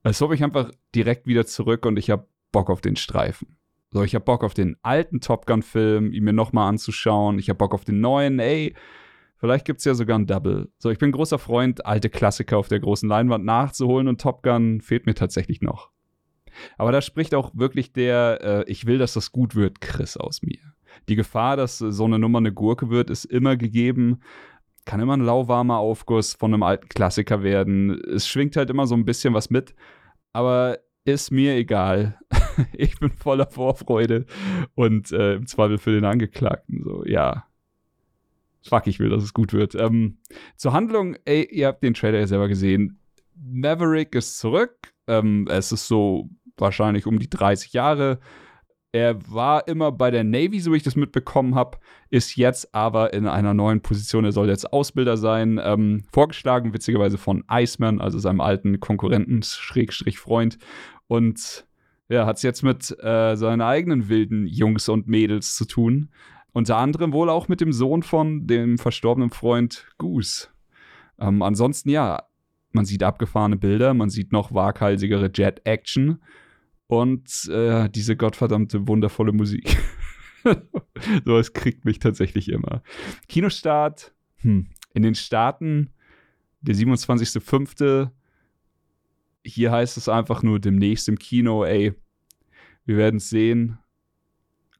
[0.03, 3.57] Als ob ich einfach direkt wieder zurück und ich habe Bock auf den Streifen.
[3.91, 7.39] So, ich habe Bock auf den alten Top Gun-Film, ihn mir nochmal anzuschauen.
[7.39, 8.73] Ich habe Bock auf den neuen, ey.
[9.41, 10.69] Vielleicht gibt es ja sogar ein Double.
[10.77, 14.79] So, ich bin großer Freund, alte Klassiker auf der großen Leinwand nachzuholen und Top Gun
[14.79, 15.89] fehlt mir tatsächlich noch.
[16.77, 20.41] Aber da spricht auch wirklich der, äh, ich will, dass das gut wird, Chris aus
[20.41, 20.59] mir.
[21.09, 24.19] Die Gefahr, dass so eine Nummer eine Gurke wird, ist immer gegeben
[24.85, 28.01] kann immer ein lauwarmer Aufguss von einem alten Klassiker werden.
[28.13, 29.75] Es schwingt halt immer so ein bisschen was mit,
[30.33, 32.19] aber ist mir egal.
[32.73, 34.25] ich bin voller Vorfreude
[34.75, 36.83] und äh, im Zweifel für den Angeklagten.
[36.83, 37.45] So, ja.
[38.63, 39.75] Fuck, ich will, dass es gut wird.
[39.75, 40.17] Ähm,
[40.55, 42.99] zur Handlung, ey, ihr habt den Trailer ja selber gesehen.
[43.35, 44.93] Maverick ist zurück.
[45.07, 48.19] Ähm, es ist so wahrscheinlich um die 30 Jahre.
[48.93, 51.77] Er war immer bei der Navy, so wie ich das mitbekommen habe,
[52.09, 54.25] ist jetzt aber in einer neuen Position.
[54.25, 55.59] Er soll jetzt Ausbilder sein.
[55.63, 60.57] Ähm, vorgeschlagen, witzigerweise von Iceman, also seinem alten Konkurrenten, Schrägstrich Freund.
[61.07, 61.65] Und
[62.09, 66.09] ja, hat es jetzt mit äh, seinen eigenen wilden Jungs und Mädels zu tun.
[66.53, 70.49] Unter anderem wohl auch mit dem Sohn von dem verstorbenen Freund Goose.
[71.19, 72.23] Ähm, ansonsten ja,
[72.71, 76.21] man sieht abgefahrene Bilder, man sieht noch waghalsigere Jet-Action
[76.87, 79.77] und äh, diese gottverdammte wundervolle Musik.
[81.25, 82.83] so, es kriegt mich tatsächlich immer.
[83.29, 85.91] Kinostart hm, in den Staaten,
[86.61, 88.09] der 27.05.
[89.43, 91.93] Hier heißt es einfach nur demnächst im Kino, ey,
[92.85, 93.77] wir werden es sehen.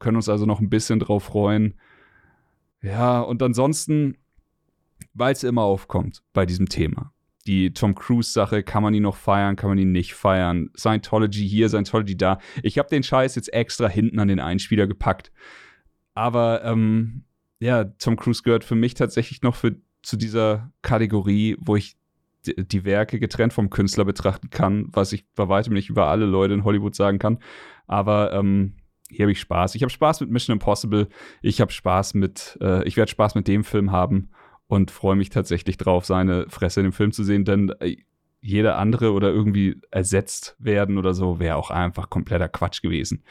[0.02, 1.76] Können uns also noch ein bisschen drauf freuen.
[2.82, 4.18] Ja, und ansonsten,
[5.14, 7.14] weil es immer aufkommt bei diesem Thema
[7.48, 10.70] die Tom Cruise-Sache, kann man ihn noch feiern, kann man ihn nicht feiern.
[10.78, 12.40] Scientology hier, Scientology da.
[12.64, 15.32] Ich habe den Scheiß jetzt extra hinten an den Einspieler gepackt.
[16.14, 17.24] Aber ähm,
[17.60, 21.96] ja, Tom Cruise gehört für mich tatsächlich noch für, zu dieser Kategorie, wo ich
[22.46, 26.56] die Werke getrennt vom Künstler betrachten kann, was ich bei weitem nicht über alle Leute
[26.56, 27.38] in Hollywood sagen kann.
[27.86, 28.74] Aber ähm,
[29.12, 29.76] hier habe ich Spaß.
[29.76, 31.08] Ich habe Spaß mit Mission Impossible.
[31.42, 34.30] Ich habe Spaß mit, äh, ich werde Spaß mit dem Film haben
[34.68, 37.98] und freue mich tatsächlich drauf, seine Fresse in dem Film zu sehen, denn äh,
[38.42, 43.24] jeder andere oder irgendwie ersetzt werden oder so wäre auch einfach kompletter Quatsch gewesen.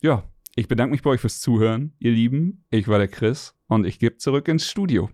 [0.00, 0.24] Ja,
[0.56, 2.64] ich bedanke mich bei euch fürs Zuhören, ihr Lieben.
[2.70, 5.10] Ich war der Chris und ich gebe zurück ins Studio.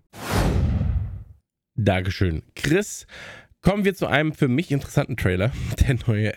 [1.74, 2.42] Dankeschön.
[2.54, 3.06] Chris,
[3.62, 5.50] kommen wir zu einem für mich interessanten Trailer.
[5.80, 6.34] Der neue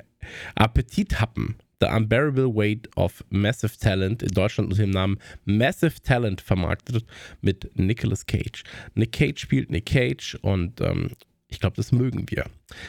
[0.56, 1.58] Appetithappen.
[1.84, 7.04] The Unbearable Weight of Massive Talent in Deutschland unter dem Namen Massive Talent vermarktet
[7.42, 8.64] mit Nicolas Cage.
[8.96, 11.10] Nick Cage spielt Nick Cage und ähm,
[11.50, 12.46] ich glaube, das mögen wir.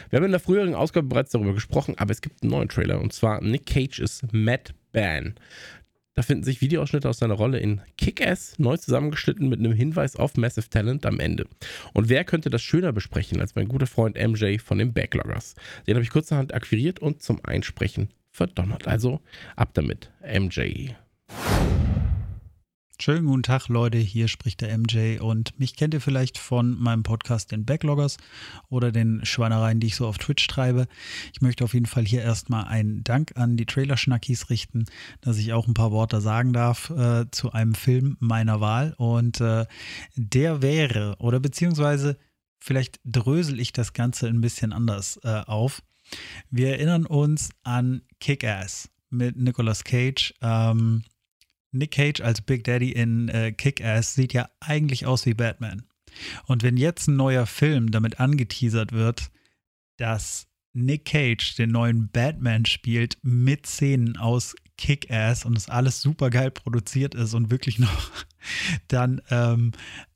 [0.09, 3.01] Wir haben in der früheren Ausgabe bereits darüber gesprochen, aber es gibt einen neuen Trailer
[3.01, 5.35] und zwar Nick Cage ist Matt Ban.
[6.13, 10.37] Da finden sich Videoausschnitte aus seiner Rolle in Kick-Ass, neu zusammengeschnitten mit einem Hinweis auf
[10.37, 11.47] Massive Talent am Ende.
[11.91, 15.55] Und wer könnte das schöner besprechen als mein guter Freund MJ von den Backloggers?
[15.85, 18.87] Den habe ich kurzerhand akquiriert und zum Einsprechen verdonnert.
[18.87, 19.21] Also
[19.55, 20.89] ab damit, MJ.
[22.97, 23.97] Schönen guten Tag, Leute.
[23.97, 28.17] Hier spricht der MJ und mich kennt ihr vielleicht von meinem Podcast, den Backloggers
[28.69, 30.87] oder den Schweinereien, die ich so auf Twitch treibe.
[31.33, 34.85] Ich möchte auf jeden Fall hier erstmal einen Dank an die Trailer-Schnackis richten,
[35.19, 38.95] dass ich auch ein paar Worte sagen darf äh, zu einem Film meiner Wahl.
[38.97, 39.65] Und äh,
[40.15, 42.17] der wäre, oder beziehungsweise
[42.59, 45.81] vielleicht drösel ich das Ganze ein bisschen anders äh, auf.
[46.49, 50.33] Wir erinnern uns an Kick-Ass mit Nicolas Cage.
[50.41, 51.03] Ähm,
[51.71, 55.83] Nick Cage als Big Daddy in äh, Kick-Ass sieht ja eigentlich aus wie Batman.
[56.45, 59.29] Und wenn jetzt ein neuer Film damit angeteasert wird,
[59.97, 66.29] dass Nick Cage den neuen Batman spielt mit Szenen aus Kick-Ass und es alles super
[66.29, 68.11] geil produziert ist und wirklich noch
[68.87, 69.71] dann ähm,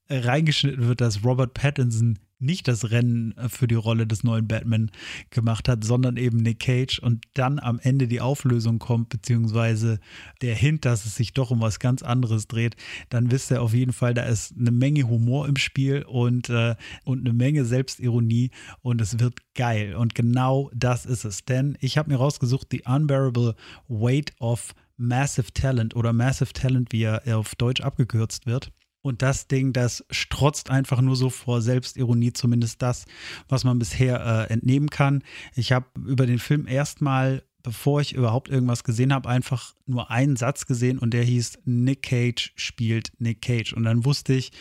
[0.09, 4.91] reingeschnitten wird, dass Robert Pattinson nicht das Rennen äh, für die Rolle des neuen Batman
[5.29, 9.99] gemacht hat, sondern eben Nick Cage und dann am Ende die Auflösung kommt, beziehungsweise
[10.41, 12.75] der Hint, dass es sich doch um was ganz anderes dreht,
[13.09, 16.75] dann wisst ihr auf jeden Fall, da ist eine Menge Humor im Spiel und, äh,
[17.03, 19.95] und eine Menge Selbstironie und es wird geil.
[19.95, 21.45] Und genau das ist es.
[21.45, 23.55] Denn ich habe mir rausgesucht, The Unbearable
[23.87, 28.71] Weight of Massive Talent oder Massive Talent, wie er auf Deutsch abgekürzt wird.
[29.01, 33.05] Und das Ding, das strotzt einfach nur so vor Selbstironie, zumindest das,
[33.47, 35.23] was man bisher äh, entnehmen kann.
[35.55, 40.35] Ich habe über den Film erstmal, bevor ich überhaupt irgendwas gesehen habe, einfach nur einen
[40.35, 43.73] Satz gesehen und der hieß Nick Cage spielt Nick Cage.
[43.73, 44.51] Und dann wusste ich,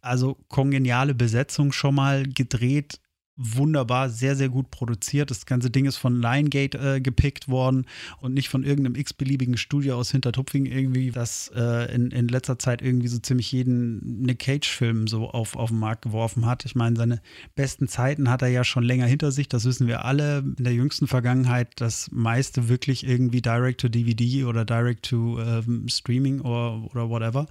[0.00, 2.98] Also kongeniale Besetzung schon mal gedreht
[3.38, 5.30] wunderbar, sehr, sehr gut produziert.
[5.30, 7.86] Das ganze Ding ist von Liongate äh, gepickt worden
[8.20, 12.82] und nicht von irgendeinem x-beliebigen Studio aus Hintertupfing irgendwie, das äh, in, in letzter Zeit
[12.82, 16.64] irgendwie so ziemlich jeden Nick Cage-Film so auf, auf den Markt geworfen hat.
[16.64, 17.20] Ich meine, seine
[17.54, 20.38] besten Zeiten hat er ja schon länger hinter sich, das wissen wir alle.
[20.38, 27.46] In der jüngsten Vergangenheit das meiste wirklich irgendwie Direct-to-DVD oder Direct-to-Streaming ähm, oder, oder whatever.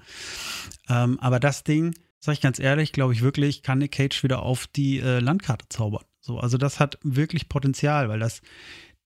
[0.90, 4.42] Ähm, aber das Ding sag ich ganz ehrlich, glaube ich wirklich, kann Nick Cage wieder
[4.44, 6.04] auf die äh, Landkarte zaubern.
[6.20, 8.42] So, also das hat wirklich Potenzial, weil das,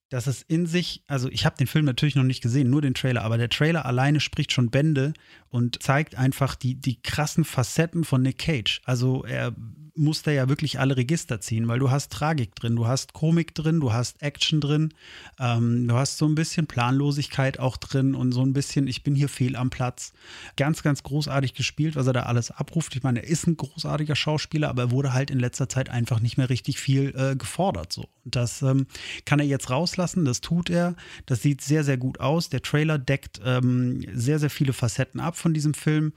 [0.10, 2.94] das ist in sich, also ich habe den Film natürlich noch nicht gesehen, nur den
[2.94, 5.14] Trailer, aber der Trailer alleine spricht schon Bände
[5.50, 8.82] und zeigt einfach die, die krassen Facetten von Nick Cage.
[8.86, 9.56] Also er
[9.96, 13.54] muss da ja wirklich alle Register ziehen, weil du hast Tragik drin, du hast Komik
[13.56, 14.94] drin, du hast Action drin,
[15.40, 19.16] ähm, du hast so ein bisschen Planlosigkeit auch drin und so ein bisschen, ich bin
[19.16, 20.14] hier fehl am Platz.
[20.58, 22.96] Ganz, ganz großartig gespielt, was er da alles abruft.
[22.96, 26.20] Ich meine, er ist ein großartiger Schauspieler, aber er wurde halt in letzter Zeit einfach
[26.20, 27.94] nicht mehr richtig viel äh, gefordert.
[27.94, 28.08] So.
[28.24, 28.88] Das ähm,
[29.26, 30.96] kann er jetzt rauslassen, das tut er.
[31.26, 32.50] Das sieht sehr, sehr gut aus.
[32.50, 36.14] Der Trailer deckt ähm, sehr, sehr viele Facetten ab von diesem Film.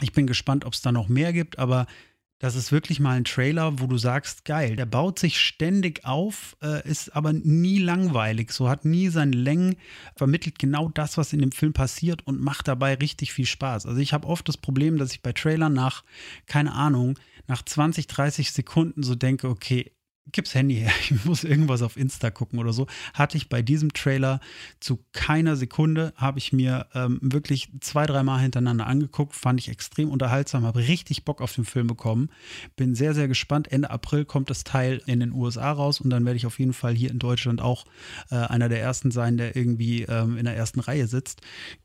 [0.00, 1.86] Ich bin gespannt, ob es da noch mehr gibt, aber
[2.40, 6.56] Das ist wirklich mal ein Trailer, wo du sagst, geil, der baut sich ständig auf,
[6.62, 9.74] äh, ist aber nie langweilig, so hat nie seine Längen,
[10.14, 13.86] vermittelt genau das, was in dem Film passiert und macht dabei richtig viel Spaß.
[13.86, 16.04] Also ich habe oft das Problem, dass ich bei Trailern nach,
[16.46, 19.90] keine Ahnung, nach 20, 30 Sekunden so denke, okay,
[20.32, 22.86] gib's Handy her, ich muss irgendwas auf Insta gucken oder so.
[23.14, 24.40] Hatte ich bei diesem Trailer
[24.80, 30.10] zu keiner Sekunde, habe ich mir ähm, wirklich zwei, dreimal hintereinander angeguckt, fand ich extrem
[30.10, 32.30] unterhaltsam, habe richtig Bock auf den Film bekommen.
[32.76, 33.70] Bin sehr, sehr gespannt.
[33.70, 36.72] Ende April kommt das Teil in den USA raus und dann werde ich auf jeden
[36.72, 37.84] Fall hier in Deutschland auch
[38.30, 41.40] äh, einer der ersten sein, der irgendwie ähm, in der ersten Reihe sitzt.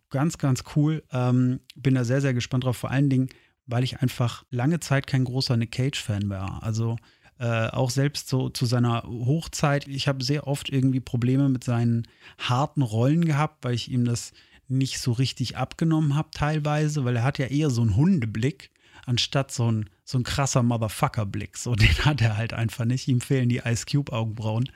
[0.10, 1.04] Ganz, ganz cool.
[1.12, 3.30] Ähm, bin da sehr, sehr gespannt drauf, vor allen Dingen,
[3.66, 6.62] weil ich einfach lange Zeit kein großer Nick Cage-Fan war.
[6.62, 6.98] Also
[7.44, 9.86] äh, auch selbst so zu seiner Hochzeit.
[9.90, 14.32] Ich habe sehr oft irgendwie Probleme mit seinen harten Rollen gehabt, weil ich ihm das
[14.70, 18.72] nicht so richtig abgenommen habe teilweise, weil er hat ja eher so einen Hundeblick
[19.06, 21.58] anstatt so ein, so ein krasser Motherfucker-Blick.
[21.58, 23.10] So, den hat er halt einfach nicht.
[23.10, 24.70] Ihm fehlen die Ice Cube-Augenbrauen.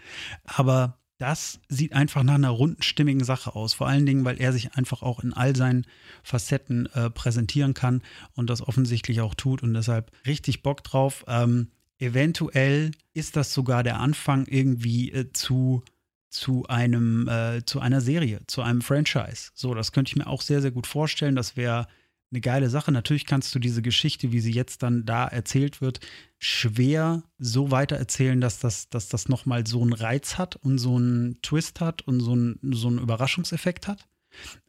[0.44, 3.76] Aber das sieht einfach nach einer runden, stimmigen Sache aus.
[3.76, 5.88] Vor allen Dingen, weil er sich einfach auch in all seinen
[6.22, 8.02] Facetten äh, präsentieren kann
[8.36, 11.24] und das offensichtlich auch tut und deshalb richtig Bock drauf.
[11.30, 15.84] Ähm, eventuell ist das sogar der Anfang irgendwie äh, zu
[16.30, 19.52] zu einem äh, zu einer Serie, zu einem Franchise.
[19.54, 21.36] So, das könnte ich mir auch sehr sehr gut vorstellen.
[21.36, 21.88] Das wäre
[22.32, 22.92] eine geile Sache.
[22.92, 26.00] Natürlich kannst du diese Geschichte, wie sie jetzt dann da erzählt wird,
[26.40, 31.42] schwer so weitererzählen, dass das, dass das nochmal so einen Reiz hat und so einen
[31.42, 34.08] Twist hat und so einen, so einen Überraschungseffekt hat.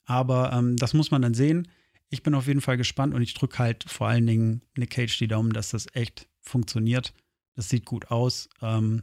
[0.05, 1.69] Aber ähm, das muss man dann sehen.
[2.11, 5.19] Ich bin auf jeden Fall gespannt und ich drücke halt vor allen Dingen Nick Cage
[5.19, 7.15] die Daumen, dass das echt funktioniert.
[7.55, 8.49] Das sieht gut aus.
[8.63, 9.03] Ähm,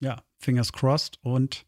[0.00, 1.18] ja, fingers crossed.
[1.22, 1.64] Und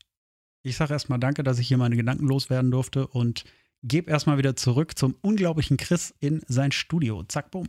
[0.62, 3.44] ich sage erstmal danke, dass ich hier meine Gedanken loswerden durfte und
[3.82, 7.22] gebe erstmal wieder zurück zum unglaublichen Chris in sein Studio.
[7.24, 7.68] Zack, bumm.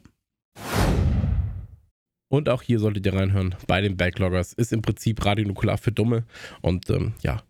[2.27, 4.53] Und auch hier solltet ihr reinhören bei den Backloggers.
[4.53, 6.25] Ist im Prinzip Radionukular für Dumme.
[6.61, 7.43] Und ähm, ja,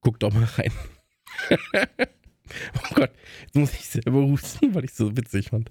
[0.00, 0.72] guckt doch mal rein.
[2.90, 3.10] Oh Gott,
[3.44, 5.70] jetzt muss ich selber husten, weil ich es so witzig fand.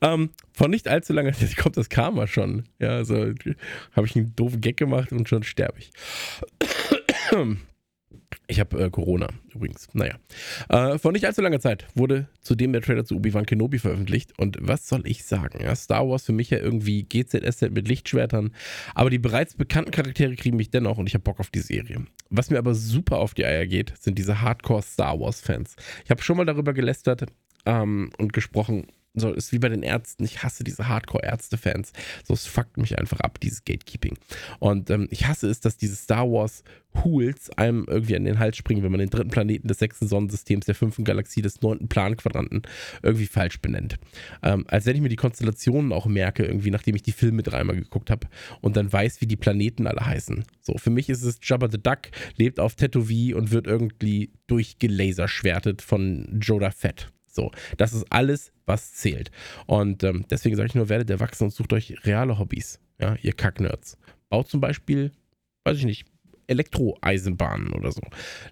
[0.00, 2.64] Ähm, vor nicht allzu langer Zeit kommt das Karma schon.
[2.78, 3.32] Ja, also
[3.92, 5.90] habe ich einen doofen Gag gemacht und schon sterbe ich.
[8.48, 9.88] Ich habe äh, Corona übrigens.
[9.92, 10.14] Naja.
[10.68, 14.38] Äh, vor nicht allzu langer Zeit wurde zudem der Trailer zu Obi-Wan Kenobi veröffentlicht.
[14.38, 15.60] Und was soll ich sagen?
[15.62, 18.52] Ja, Star Wars für mich ja irgendwie GZSZ mit Lichtschwertern.
[18.94, 22.04] Aber die bereits bekannten Charaktere kriegen mich dennoch und ich habe Bock auf die Serie.
[22.30, 25.76] Was mir aber super auf die Eier geht, sind diese Hardcore-Star Wars-Fans.
[26.04, 27.26] Ich habe schon mal darüber gelästert
[27.64, 30.24] ähm, und gesprochen, so ist wie bei den Ärzten.
[30.24, 31.92] Ich hasse diese Hardcore-Ärzte-Fans.
[32.24, 34.16] So, es fuckt mich einfach ab, dieses Gatekeeping.
[34.58, 36.62] Und ähm, ich hasse es, dass diese Star Wars
[37.04, 40.66] Hools einem irgendwie an den Hals springen, wenn man den dritten Planeten des sechsten Sonnensystems,
[40.66, 42.62] der fünften Galaxie, des neunten Planquadranten
[43.02, 43.96] irgendwie falsch benennt.
[44.42, 47.76] Ähm, als wenn ich mir die Konstellationen auch merke, irgendwie, nachdem ich die Filme dreimal
[47.76, 48.28] geguckt habe
[48.60, 50.44] und dann weiß, wie die Planeten alle heißen.
[50.62, 55.82] So, für mich ist es Jabba the Duck, lebt auf Tatooine und wird irgendwie durchgelaserschwertet
[55.82, 57.10] von Joda Fett.
[57.36, 59.30] So, das ist alles, was zählt.
[59.66, 62.80] Und ähm, deswegen sage ich nur, werdet erwachsen und sucht euch reale Hobbys.
[62.98, 63.98] Ja, ihr Kacknerds.
[64.30, 65.12] Baut zum Beispiel,
[65.64, 66.06] weiß ich nicht,
[66.46, 68.00] Elektroeisenbahnen oder so.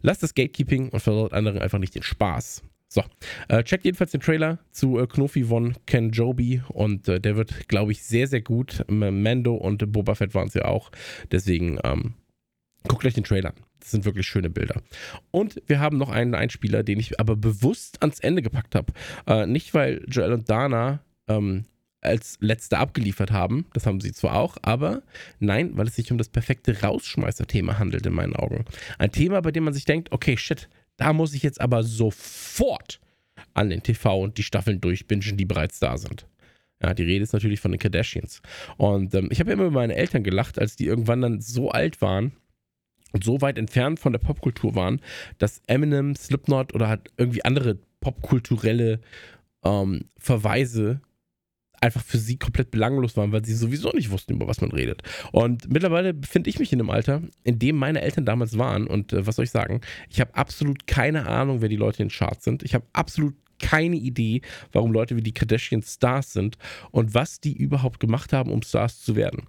[0.02, 2.62] Lasst das Gatekeeping und versaut anderen einfach nicht den Spaß.
[2.88, 3.02] So,
[3.48, 7.68] äh, checkt jedenfalls den Trailer zu äh, Knofi von Ken Joby und äh, der wird,
[7.68, 8.84] glaube ich, sehr, sehr gut.
[8.88, 10.92] Mando und Boba Fett waren es ja auch.
[11.32, 12.14] Deswegen ähm,
[12.88, 13.64] guckt euch den Trailer an.
[13.80, 14.82] Das sind wirklich schöne Bilder.
[15.30, 18.92] Und wir haben noch einen Einspieler, den ich aber bewusst ans Ende gepackt habe.
[19.26, 21.64] Äh, nicht, weil Joel und Dana ähm,
[22.00, 25.02] als letzte abgeliefert haben, das haben sie zwar auch, aber
[25.40, 28.64] nein, weil es sich um das perfekte Rausschmeißer-Thema handelt in meinen Augen.
[28.98, 33.00] Ein Thema, bei dem man sich denkt, okay, shit, da muss ich jetzt aber sofort
[33.54, 36.26] an den TV und die Staffeln durchbingen, die bereits da sind.
[36.82, 38.42] Ja, die Rede ist natürlich von den Kardashians.
[38.76, 42.02] Und ähm, ich habe immer über meine Eltern gelacht, als die irgendwann dann so alt
[42.02, 42.32] waren,
[43.22, 45.00] so weit entfernt von der Popkultur waren,
[45.38, 49.00] dass Eminem, Slipknot oder halt irgendwie andere popkulturelle
[49.64, 51.00] ähm, Verweise
[51.80, 55.02] einfach für sie komplett belanglos waren, weil sie sowieso nicht wussten, über was man redet.
[55.32, 58.86] Und mittlerweile befinde ich mich in einem Alter, in dem meine Eltern damals waren.
[58.86, 59.82] Und äh, was soll ich sagen?
[60.08, 62.62] Ich habe absolut keine Ahnung, wer die Leute in Charts sind.
[62.62, 64.40] Ich habe absolut keine Idee,
[64.72, 66.58] warum Leute wie die Kardashian Stars sind
[66.90, 69.46] und was die überhaupt gemacht haben, um Stars zu werden.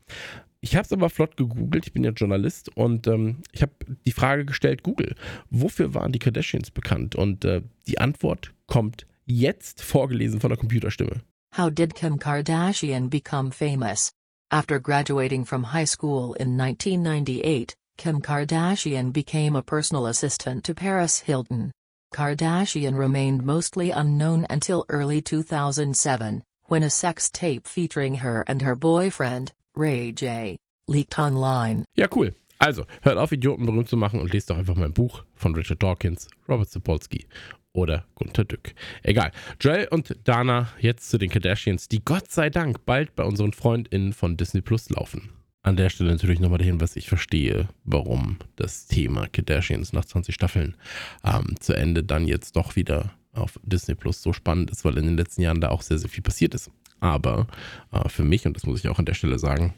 [0.66, 3.74] Ich habe es aber flott gegoogelt, ich bin ja Journalist und ähm, ich habe
[4.08, 5.14] die Frage gestellt, Google,
[5.52, 7.16] wofür waren die Kardashians bekannt?
[7.16, 11.22] Und äh, die Antwort kommt jetzt vorgelesen von der Computerstimme.
[11.56, 14.12] How did Kim Kardashian become famous?
[14.50, 21.20] After graduating from high school in 1998, Kim Kardashian became a personal assistant to Paris
[21.20, 21.72] Hilton.
[22.12, 28.76] Kardashian remained mostly unknown until early 2007, when a sex tape featuring her and her
[28.76, 30.56] boyfriend, Ray J.
[30.88, 31.84] Leaked online.
[31.98, 32.34] Ja, cool.
[32.58, 35.84] Also, hört auf, Idioten berühmt zu machen und lest doch einfach mein Buch von Richard
[35.84, 37.28] Dawkins, Robert Sapolsky
[37.74, 38.74] oder Gunter Dück.
[39.04, 39.32] Egal.
[39.60, 44.14] Joel und Dana jetzt zu den Kardashians, die Gott sei Dank bald bei unseren FreundInnen
[44.14, 45.30] von Disney Plus laufen.
[45.64, 50.34] An der Stelle natürlich nochmal dahin, was ich verstehe, warum das Thema Kardashians nach 20
[50.34, 50.78] Staffeln
[51.26, 55.06] ähm, zu Ende dann jetzt doch wieder auf Disney Plus so spannend ist, weil in
[55.06, 56.72] den letzten Jahren da auch sehr, sehr viel passiert ist.
[57.00, 57.48] Aber
[57.92, 59.74] äh, für mich, und das muss ich auch an der Stelle sagen,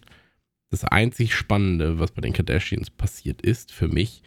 [0.69, 4.21] das einzig Spannende, was bei den Kardashians passiert ist, für mich,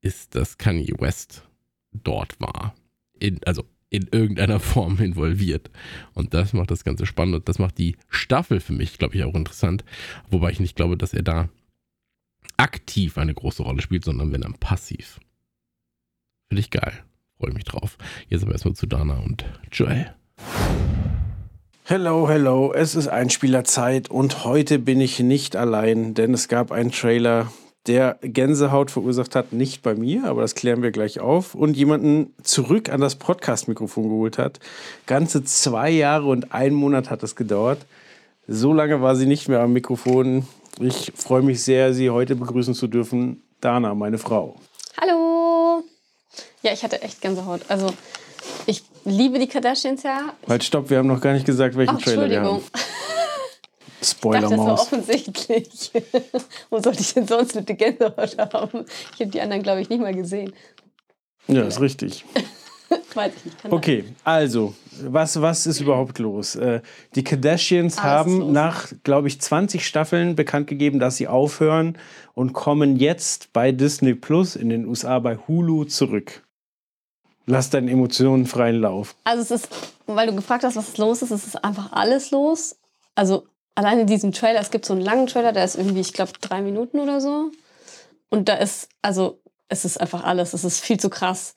[0.00, 1.46] ist, dass Kanye West
[1.92, 2.74] dort war.
[3.18, 5.70] In, also in irgendeiner Form involviert.
[6.14, 9.24] Und das macht das Ganze spannend und das macht die Staffel für mich, glaube ich,
[9.24, 9.84] auch interessant.
[10.30, 11.48] Wobei ich nicht glaube, dass er da
[12.56, 15.20] aktiv eine große Rolle spielt, sondern wenn dann passiv.
[16.48, 16.92] Finde ich geil.
[17.38, 17.98] Freue mich drauf.
[18.28, 20.14] Jetzt aber erstmal zu Dana und Joel.
[21.90, 26.92] Hello, hello, es ist Einspielerzeit und heute bin ich nicht allein, denn es gab einen
[26.92, 27.50] Trailer,
[27.86, 32.34] der Gänsehaut verursacht hat, nicht bei mir, aber das klären wir gleich auf, und jemanden
[32.42, 34.60] zurück an das Podcast-Mikrofon geholt hat.
[35.06, 37.78] Ganze zwei Jahre und ein Monat hat es gedauert.
[38.46, 40.46] So lange war sie nicht mehr am Mikrofon.
[40.80, 43.42] Ich freue mich sehr, Sie heute begrüßen zu dürfen.
[43.62, 44.56] Dana, meine Frau.
[45.00, 45.84] Hallo!
[46.60, 47.62] Ja, ich hatte echt Gänsehaut.
[47.68, 47.94] Also,
[48.66, 50.32] ich liebe die Kardashians ja.
[50.48, 52.62] Halt, stopp, wir haben noch gar nicht gesagt, welchen Ach, Trailer wir Entschuldigung.
[52.62, 52.98] haben.
[54.00, 55.90] Ich dachte, das war offensichtlich.
[56.70, 58.84] Wo sollte ich denn sonst mit der Gänsehaut haben?
[59.14, 60.52] Ich habe die anderen, glaube ich, nicht mal gesehen.
[61.48, 62.24] Ja, ist richtig.
[63.14, 63.72] Weiß ich nicht.
[63.72, 66.54] Okay, also, was, was ist überhaupt los?
[66.54, 66.80] Äh,
[67.14, 71.98] die Kardashians Alles haben nach, glaube ich, 20 Staffeln bekannt gegeben, dass sie aufhören
[72.34, 76.44] und kommen jetzt bei Disney Plus in den USA bei Hulu zurück.
[77.48, 79.16] Lass deinen Emotionen freien Lauf.
[79.24, 79.68] Also es ist,
[80.06, 82.76] weil du gefragt hast, was los ist, es ist einfach alles los.
[83.14, 86.32] Also alleine diesen Trailer, es gibt so einen langen Trailer, der ist irgendwie, ich glaube,
[86.42, 87.50] drei Minuten oder so.
[88.28, 91.54] Und da ist, also es ist einfach alles, es ist viel zu krass.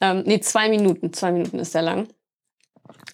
[0.00, 2.08] Ähm, nee, zwei Minuten, zwei Minuten ist der lang.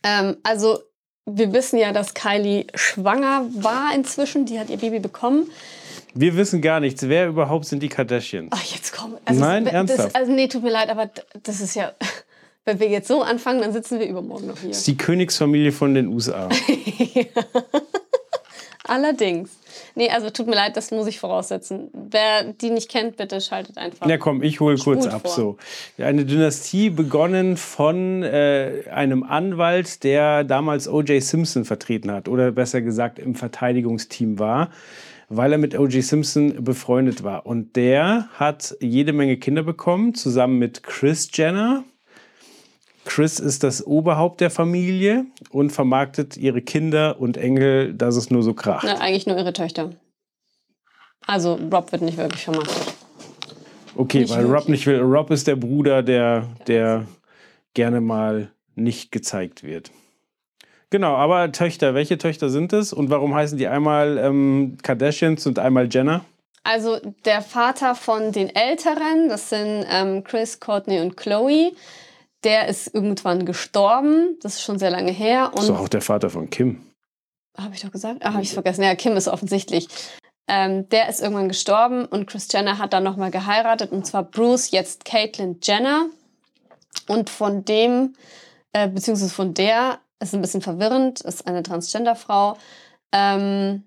[0.04, 0.78] Ähm, also
[1.26, 5.50] wir wissen ja, dass Kylie schwanger war inzwischen, die hat ihr Baby bekommen.
[6.14, 7.08] Wir wissen gar nichts.
[7.08, 8.48] Wer überhaupt sind die Kardashians?
[8.50, 9.16] Ach, jetzt komm.
[9.24, 10.16] Also Nein, das, ernsthaft?
[10.16, 11.10] Also nee, tut mir leid, aber
[11.42, 11.92] das ist ja,
[12.64, 14.70] wenn wir jetzt so anfangen, dann sitzen wir übermorgen noch hier.
[14.70, 16.48] Das ist die Königsfamilie von den USA.
[18.84, 19.50] Allerdings.
[19.94, 21.90] Nee, also tut mir leid, das muss ich voraussetzen.
[21.92, 24.06] Wer die nicht kennt, bitte schaltet einfach.
[24.08, 25.22] Ja, komm, ich hole kurz ab.
[25.22, 25.30] vor.
[25.30, 25.56] So.
[25.98, 31.22] Eine Dynastie begonnen von äh, einem Anwalt, der damals O.J.
[31.22, 32.28] Simpson vertreten hat.
[32.28, 34.70] Oder besser gesagt im Verteidigungsteam war,
[35.28, 36.02] weil er mit O.J.
[36.02, 37.46] Simpson befreundet war.
[37.46, 41.84] Und der hat jede Menge Kinder bekommen, zusammen mit Chris Jenner.
[43.04, 48.42] Chris ist das Oberhaupt der Familie und vermarktet ihre Kinder und Enkel, dass es nur
[48.42, 48.84] so kracht.
[48.86, 49.90] Na, eigentlich nur ihre Töchter.
[51.26, 52.94] Also Rob wird nicht wirklich vermarktet.
[53.94, 54.68] Okay, Nicht weil Rob wirklich.
[54.68, 55.00] nicht will.
[55.00, 57.06] Rob ist der Bruder, der, der
[57.74, 59.90] gerne mal nicht gezeigt wird.
[60.90, 65.58] Genau, aber Töchter, welche Töchter sind es und warum heißen die einmal ähm, Kardashians und
[65.58, 66.24] einmal Jenner?
[66.64, 71.72] Also der Vater von den Älteren, das sind ähm, Chris, Courtney und Chloe,
[72.44, 74.38] der ist irgendwann gestorben.
[74.40, 75.52] Das ist schon sehr lange her.
[75.54, 76.84] Und So auch der Vater von Kim.
[77.56, 78.24] Habe ich doch gesagt?
[78.24, 78.82] Ah, habe ich vergessen.
[78.82, 79.88] Ja, Kim ist offensichtlich.
[80.48, 84.70] Ähm, der ist irgendwann gestorben und Chris Jenner hat dann nochmal geheiratet und zwar Bruce,
[84.70, 86.06] jetzt Caitlyn Jenner.
[87.08, 88.14] Und von dem,
[88.72, 92.56] äh, beziehungsweise von der, ist ein bisschen verwirrend, ist eine Transgender-Frau,
[93.12, 93.84] ähm,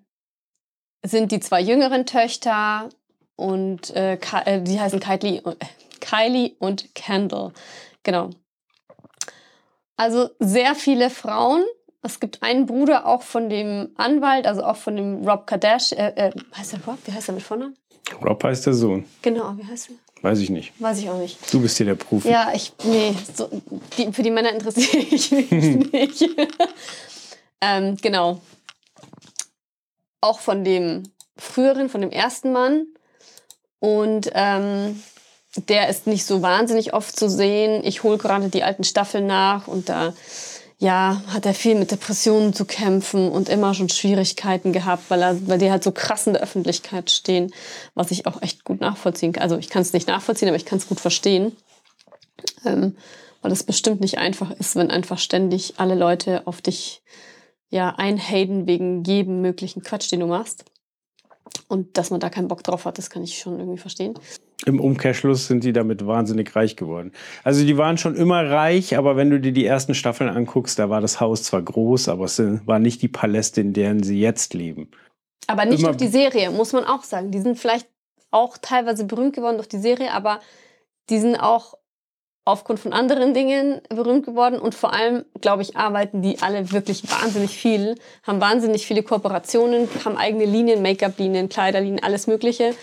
[1.06, 2.90] sind die zwei jüngeren Töchter
[3.36, 5.56] und äh, äh, die heißen Kylie, äh,
[6.00, 7.52] Kylie und Kendall.
[8.04, 8.30] Genau.
[9.98, 11.64] Also sehr viele Frauen.
[12.02, 16.00] Es gibt einen Bruder auch von dem Anwalt, also auch von dem Rob Kardashian.
[16.00, 16.98] Äh, äh, heißt der Rob?
[17.06, 17.76] Wie heißt er mit Vornamen?
[18.24, 19.06] Rob heißt der Sohn.
[19.22, 19.96] Genau, wie heißt er?
[20.22, 20.74] Weiß ich nicht.
[20.80, 21.54] Weiß ich auch nicht.
[21.54, 22.30] Du bist hier der Profi.
[22.30, 23.50] Ja, ich, nee, so,
[23.98, 25.52] die, für die Männer interessiere ich mich
[25.92, 26.30] nicht.
[27.62, 28.42] ähm, genau.
[30.22, 31.04] Auch von dem
[31.38, 32.88] früheren, von dem ersten Mann.
[33.80, 35.02] Und ähm,
[35.56, 37.82] der ist nicht so wahnsinnig oft zu sehen.
[37.84, 40.14] Ich hole gerade die alten Staffeln nach und da
[40.78, 45.48] ja, hat er viel mit Depressionen zu kämpfen und immer schon Schwierigkeiten gehabt, weil, er,
[45.48, 47.54] weil die halt so krass in der Öffentlichkeit stehen,
[47.94, 49.44] was ich auch echt gut nachvollziehen kann.
[49.44, 51.56] Also ich kann es nicht nachvollziehen, aber ich kann es gut verstehen.
[52.66, 52.98] Ähm,
[53.42, 57.04] weil es bestimmt nicht einfach ist, wenn einfach ständig alle Leute auf dich
[57.70, 60.66] ja, einhaten wegen jedem möglichen Quatsch, den du machst.
[61.68, 64.16] Und dass man da keinen Bock drauf hat, das kann ich schon irgendwie verstehen.
[64.66, 67.12] Im Umkehrschluss sind die damit wahnsinnig reich geworden.
[67.44, 70.90] Also die waren schon immer reich, aber wenn du dir die ersten Staffeln anguckst, da
[70.90, 74.54] war das Haus zwar groß, aber es waren nicht die Paläste, in denen sie jetzt
[74.54, 74.90] leben.
[75.48, 77.32] Aber nicht Immer- durch die Serie, muss man auch sagen.
[77.32, 77.88] Die sind vielleicht
[78.32, 80.40] auch teilweise berühmt geworden durch die Serie, aber
[81.10, 81.76] die sind auch
[82.46, 87.04] aufgrund von anderen Dingen berühmt geworden und vor allem, glaube ich, arbeiten die alle wirklich
[87.10, 92.76] wahnsinnig viel, haben wahnsinnig viele Kooperationen, haben eigene Linien, Make-up-Linien, Kleiderlinien, alles Mögliche.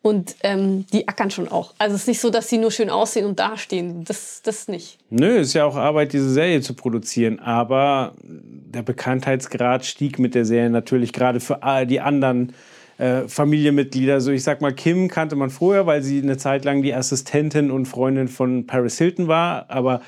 [0.00, 1.74] Und ähm, die ackern schon auch.
[1.78, 4.04] Also es ist nicht so, dass sie nur schön aussehen und dastehen.
[4.04, 4.98] Das, das nicht.
[5.10, 7.40] Nö, ist ja auch Arbeit, diese Serie zu produzieren.
[7.40, 12.52] Aber der Bekanntheitsgrad stieg mit der Serie natürlich gerade für die anderen
[12.98, 14.20] äh, Familienmitglieder.
[14.20, 17.70] So, ich sag mal, Kim kannte man vorher, weil sie eine Zeit lang die Assistentin
[17.70, 19.68] und Freundin von Paris Hilton war.
[19.68, 20.00] Aber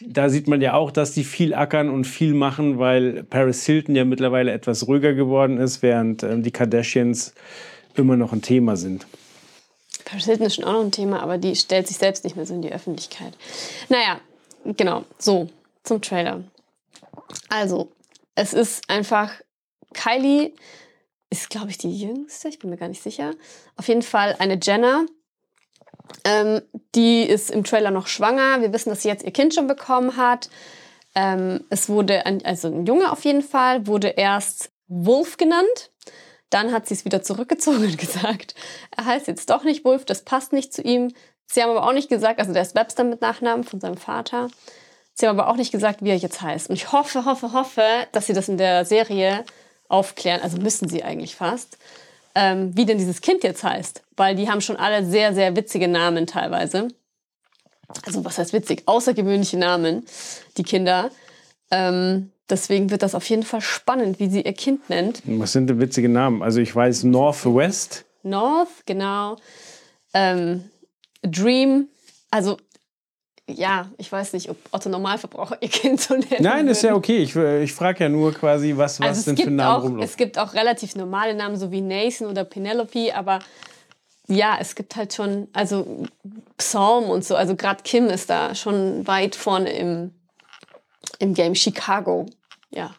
[0.00, 3.94] da sieht man ja auch, dass die viel ackern und viel machen, weil Paris Hilton
[3.94, 7.34] ja mittlerweile etwas ruhiger geworden ist, während ähm, die Kardashians
[7.94, 9.06] immer noch ein Thema sind.
[10.18, 12.54] Hilton ist schon auch noch ein Thema, aber die stellt sich selbst nicht mehr so
[12.54, 13.34] in die Öffentlichkeit.
[13.88, 14.20] Naja,
[14.64, 15.48] genau, so
[15.82, 16.44] zum Trailer.
[17.48, 17.92] Also,
[18.34, 19.32] es ist einfach,
[19.92, 20.52] Kylie
[21.30, 23.34] ist, glaube ich, die jüngste, ich bin mir gar nicht sicher.
[23.76, 25.06] Auf jeden Fall eine Jenner.
[26.24, 26.60] Ähm,
[26.94, 28.60] die ist im Trailer noch schwanger.
[28.60, 30.50] Wir wissen, dass sie jetzt ihr Kind schon bekommen hat.
[31.14, 35.89] Ähm, es wurde, ein, also ein Junge auf jeden Fall, wurde erst Wolf genannt.
[36.50, 38.54] Dann hat sie es wieder zurückgezogen und gesagt,
[38.96, 41.12] er heißt jetzt doch nicht Wolf, das passt nicht zu ihm.
[41.46, 44.48] Sie haben aber auch nicht gesagt, also der ist Webster mit Nachnamen von seinem Vater.
[45.14, 46.70] Sie haben aber auch nicht gesagt, wie er jetzt heißt.
[46.70, 47.82] Und ich hoffe, hoffe, hoffe,
[48.12, 49.44] dass sie das in der Serie
[49.88, 51.76] aufklären, also müssen sie eigentlich fast,
[52.34, 54.02] ähm, wie denn dieses Kind jetzt heißt.
[54.16, 56.88] Weil die haben schon alle sehr, sehr witzige Namen teilweise.
[58.06, 58.84] Also was heißt witzig?
[58.86, 60.06] Außergewöhnliche Namen,
[60.56, 61.10] die Kinder.
[61.72, 65.22] Ähm, deswegen wird das auf jeden Fall spannend, wie sie ihr Kind nennt.
[65.26, 66.42] Was sind denn witzige Namen?
[66.42, 68.04] Also ich weiß Northwest.
[68.22, 69.36] North, genau.
[70.12, 70.64] Ähm,
[71.22, 71.88] Dream,
[72.30, 72.56] also
[73.46, 77.18] ja, ich weiß nicht, ob Otto Normalverbraucher ihr Kind so nennen Nein, ist ja okay.
[77.18, 79.82] Ich, ich frage ja nur quasi, was, was Also es denn für gibt, Namen auch,
[79.84, 80.08] rumlaufen.
[80.08, 83.40] es gibt auch relativ normale Namen, so wie Nathan oder Penelope, aber
[84.28, 86.06] ja, es gibt halt schon, also
[86.56, 90.12] Psalm und so, also gerade Kim ist da schon weit vorne im,
[91.18, 92.26] im Game Chicago,
[92.70, 92.94] ja.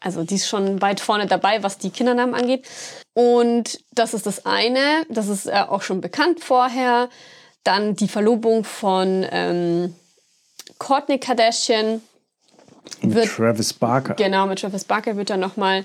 [0.00, 2.66] Also die ist schon weit vorne dabei, was die Kindernamen angeht.
[3.14, 7.08] Und das ist das eine, das ist äh, auch schon bekannt vorher.
[7.62, 9.94] Dann die Verlobung von ähm,
[10.78, 12.02] Kourtney Kardashian.
[13.00, 14.14] Mit wird- Travis Barker.
[14.14, 15.84] Genau, mit Travis Barker wird dann nochmal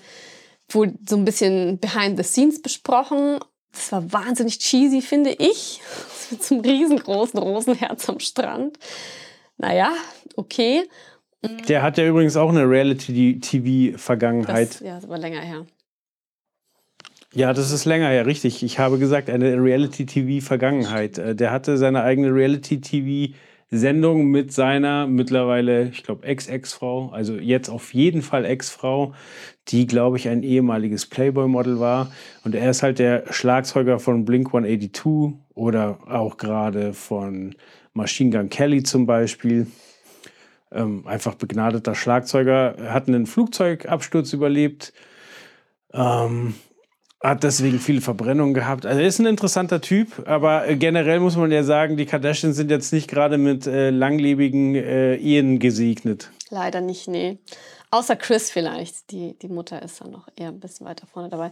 [0.70, 3.39] wohl so ein bisschen behind the scenes besprochen.
[3.72, 5.80] Das war wahnsinnig cheesy, finde ich.
[6.32, 8.80] Mit so einem riesengroßen Rosenherz am Strand.
[9.58, 9.91] Naja,
[10.36, 10.89] okay.
[11.69, 14.69] Der hat ja übrigens auch eine Reality-TV-Vergangenheit.
[14.69, 15.65] Das, ja, ist aber länger her.
[17.33, 18.63] Ja, das ist länger her, richtig.
[18.63, 21.17] Ich habe gesagt, eine Reality-TV-Vergangenheit.
[21.17, 27.93] Äh, Der hatte seine eigene Reality-TV-Sendung mit seiner mittlerweile, ich glaube, Ex-Ex-Frau, also jetzt auf
[27.93, 29.13] jeden Fall Ex-Frau,
[29.67, 32.11] die, glaube ich, ein ehemaliges Playboy-Model war.
[32.43, 37.53] Und er ist halt der Schlagzeuger von Blink 182 oder auch gerade von
[37.93, 39.67] Machine Gun Kelly zum Beispiel.
[40.78, 44.93] Ähm, einfach begnadeter Schlagzeuger, hat einen Flugzeugabsturz überlebt.
[45.93, 46.53] Ähm,
[47.21, 48.86] hat deswegen viele Verbrennungen gehabt.
[48.86, 52.55] Also er ist ein interessanter Typ, aber äh, generell muss man ja sagen, die Kardashians
[52.55, 56.32] sind jetzt nicht gerade mit äh, langlebigen äh, Ehen gesegnet.
[56.49, 57.39] Leider nicht, nee.
[57.89, 59.11] Außer Chris vielleicht.
[59.11, 61.51] Die, die Mutter ist dann noch eher ein bisschen weiter vorne dabei.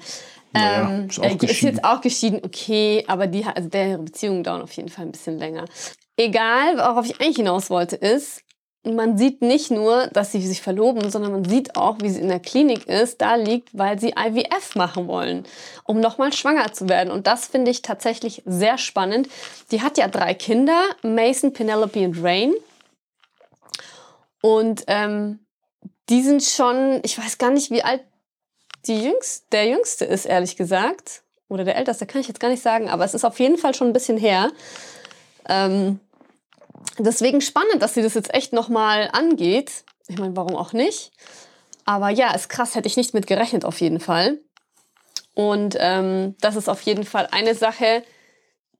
[0.53, 4.43] Naja, ähm, ist auch er ist jetzt auch geschieden, okay, aber die, also deren Beziehungen
[4.43, 5.65] dauern auf jeden Fall ein bisschen länger.
[6.17, 8.41] Egal, worauf ich eigentlich hinaus wollte, ist,
[8.85, 12.27] man sieht nicht nur, dass sie sich verloben, sondern man sieht auch, wie sie in
[12.27, 15.45] der Klinik ist, da liegt, weil sie IVF machen wollen,
[15.85, 17.11] um nochmal schwanger zu werden.
[17.11, 19.27] Und das finde ich tatsächlich sehr spannend.
[19.71, 22.53] Die hat ja drei Kinder, Mason, Penelope und Rain.
[24.41, 25.39] Und ähm,
[26.09, 28.03] die sind schon, ich weiß gar nicht, wie alt
[28.85, 31.23] die jüngst, der Jüngste ist, ehrlich gesagt.
[31.47, 33.73] Oder der Älteste, kann ich jetzt gar nicht sagen, aber es ist auf jeden Fall
[33.73, 34.51] schon ein bisschen her.
[35.47, 35.99] Ähm,
[36.97, 39.83] deswegen spannend, dass sie das jetzt echt nochmal angeht.
[40.07, 41.11] Ich meine, warum auch nicht?
[41.85, 44.39] Aber ja, ist krass, hätte ich nicht mit gerechnet, auf jeden Fall.
[45.33, 48.03] Und ähm, das ist auf jeden Fall eine Sache,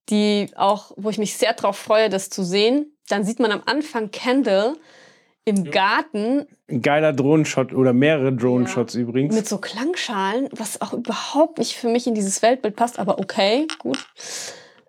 [0.10, 2.98] die auch, wo ich mich sehr drauf freue, das zu sehen.
[3.10, 4.76] Dann sieht man am Anfang Kendall
[5.46, 9.36] im Garten Ein geiler Drohnenshot oder mehrere Drohnenshots übrigens.
[9.36, 13.68] mit so Klangschalen, was auch überhaupt nicht für mich in dieses Weltbild passt, aber okay,
[13.78, 14.00] gut.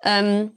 [0.02, 0.52] Ähm,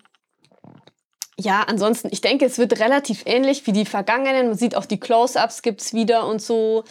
[1.39, 4.47] ja, ansonsten, ich denke, es wird relativ ähnlich wie die vergangenen.
[4.47, 6.83] Man sieht auch die Close-Ups gibt's wieder und so.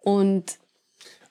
[0.00, 0.58] Und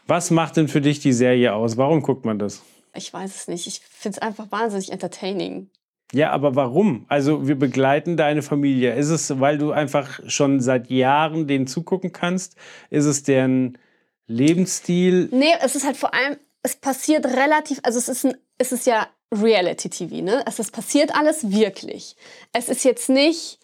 [0.07, 1.77] Was macht denn für dich die Serie aus?
[1.77, 2.61] Warum guckt man das?
[2.95, 3.67] ich weiß es nicht.
[3.67, 5.69] Ich finde es einfach wahnsinnig entertaining.
[6.13, 7.05] Ja, aber warum?
[7.09, 8.93] Also wir begleiten deine Familie.
[8.93, 12.55] Ist es, weil du einfach schon seit Jahren denen zugucken kannst?
[12.91, 13.79] Ist es deren
[14.27, 15.29] Lebensstil?
[15.31, 18.85] Nee, es ist halt vor allem, es passiert relativ, also es ist, ein, es ist
[18.85, 19.07] ja
[19.41, 20.45] Reality-TV, ne?
[20.45, 22.15] Also es passiert alles wirklich.
[22.51, 23.59] Es ist jetzt nicht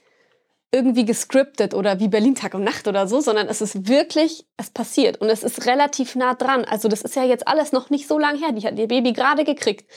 [0.71, 4.69] irgendwie gescriptet oder wie Berlin Tag und Nacht oder so, sondern es ist wirklich, es
[4.69, 6.63] passiert und es ist relativ nah dran.
[6.63, 8.51] Also das ist ja jetzt alles noch nicht so lange her.
[8.51, 9.89] Die hat ihr Baby gerade gekriegt.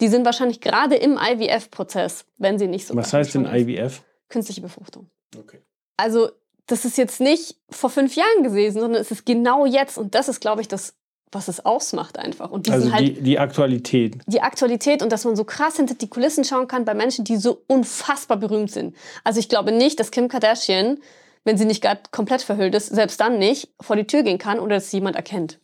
[0.00, 2.96] Die sind wahrscheinlich gerade im IVF-Prozess, wenn sie nicht so.
[2.96, 3.46] Was heißt denn.
[3.46, 4.02] IVF?
[4.28, 5.08] Künstliche Befruchtung.
[5.38, 5.60] Okay.
[5.96, 6.30] Also
[6.66, 10.28] das ist jetzt nicht vor fünf Jahren gewesen, sondern es ist genau jetzt und das
[10.28, 10.94] ist, glaube ich, das,
[11.32, 12.50] was es ausmacht einfach.
[12.50, 14.18] Und die Also halt die, die Aktualität.
[14.26, 17.36] die Aktualität und dass man so krass hinter die Kulissen schauen kann bei Menschen, die
[17.36, 18.94] so unfassbar berühmt sind.
[19.24, 20.98] Also ich glaube nicht, dass Kim Kardashian,
[21.44, 24.58] wenn sie nicht gerade komplett verhüllt ist, selbst dann nicht vor die Tür gehen kann
[24.58, 25.58] oder dass sie jemand erkennt.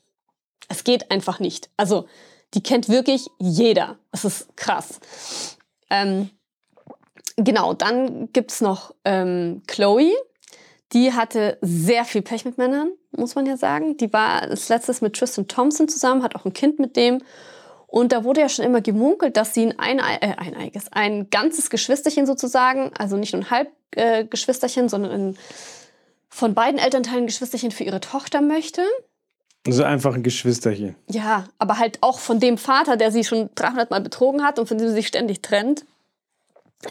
[0.69, 1.71] Es geht einfach nicht.
[1.77, 2.07] Also
[2.55, 3.99] die kennt wirklich jeder.
[4.11, 5.01] Das ist krass.
[5.91, 6.31] Ähm,
[7.37, 10.13] genau, dann gibt's noch ähm, Chloe.
[10.93, 13.97] Die hatte sehr viel Pech mit Männern, muss man ja sagen.
[13.97, 17.22] Die war das letztes mit Tristan Thompson zusammen, hat auch ein Kind mit dem.
[17.86, 21.70] Und da wurde ja schon immer gemunkelt, dass sie ein, Einei äh, eineiges, ein ganzes
[21.70, 25.38] Geschwisterchen sozusagen, also nicht nur ein Halbgeschwisterchen, äh, sondern ein,
[26.28, 28.82] von beiden Elternteilen ein Geschwisterchen für ihre Tochter möchte.
[29.66, 30.97] Also einfach ein Geschwisterchen.
[31.09, 34.66] Ja, aber halt auch von dem Vater, der sie schon 300 Mal betrogen hat und
[34.66, 35.84] von dem sie sich ständig trennt.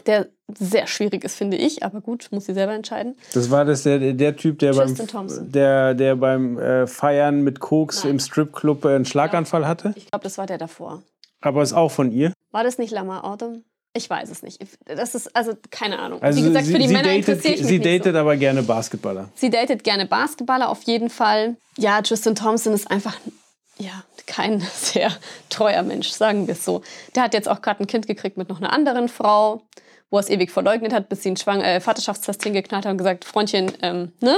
[0.06, 0.28] Der
[0.58, 3.16] sehr schwierig ist, finde ich, aber gut, muss sie selber entscheiden.
[3.34, 5.52] Das war das der, der, Typ, der beim, Tristan Thompson.
[5.52, 8.12] der, der beim äh, Feiern mit Koks Nein.
[8.12, 9.92] im Stripclub äh, einen Schlaganfall hatte.
[9.96, 11.02] Ich glaube, das war der davor.
[11.40, 12.32] Aber ist auch von ihr.
[12.50, 13.64] War das nicht Lamar Odom?
[13.94, 14.58] Ich weiß es nicht.
[14.86, 16.22] Das ist, also, keine Ahnung.
[16.22, 18.18] Also Wie gesagt, sie, für die Männer datet, interessiere ich mich sie datet so.
[18.18, 19.28] aber gerne Basketballer.
[19.34, 21.56] Sie datet gerne Basketballer, auf jeden Fall.
[21.76, 23.18] Ja, Tristan Thompson ist einfach,
[23.78, 25.12] ja, kein sehr
[25.50, 26.82] treuer Mensch, sagen wir es so.
[27.14, 29.62] Der hat jetzt auch gerade ein Kind gekriegt mit noch einer anderen Frau,
[30.12, 32.98] wo er es ewig verleugnet hat, bis sie einen Schwang äh, Vaterschaftstest hingeknallt hat und
[32.98, 34.36] gesagt, Freundchen, ähm, ne?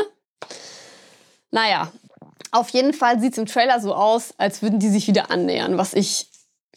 [1.51, 1.93] Naja,
[2.53, 5.77] auf jeden Fall sieht es im Trailer so aus, als würden die sich wieder annähern,
[5.77, 6.29] was ich,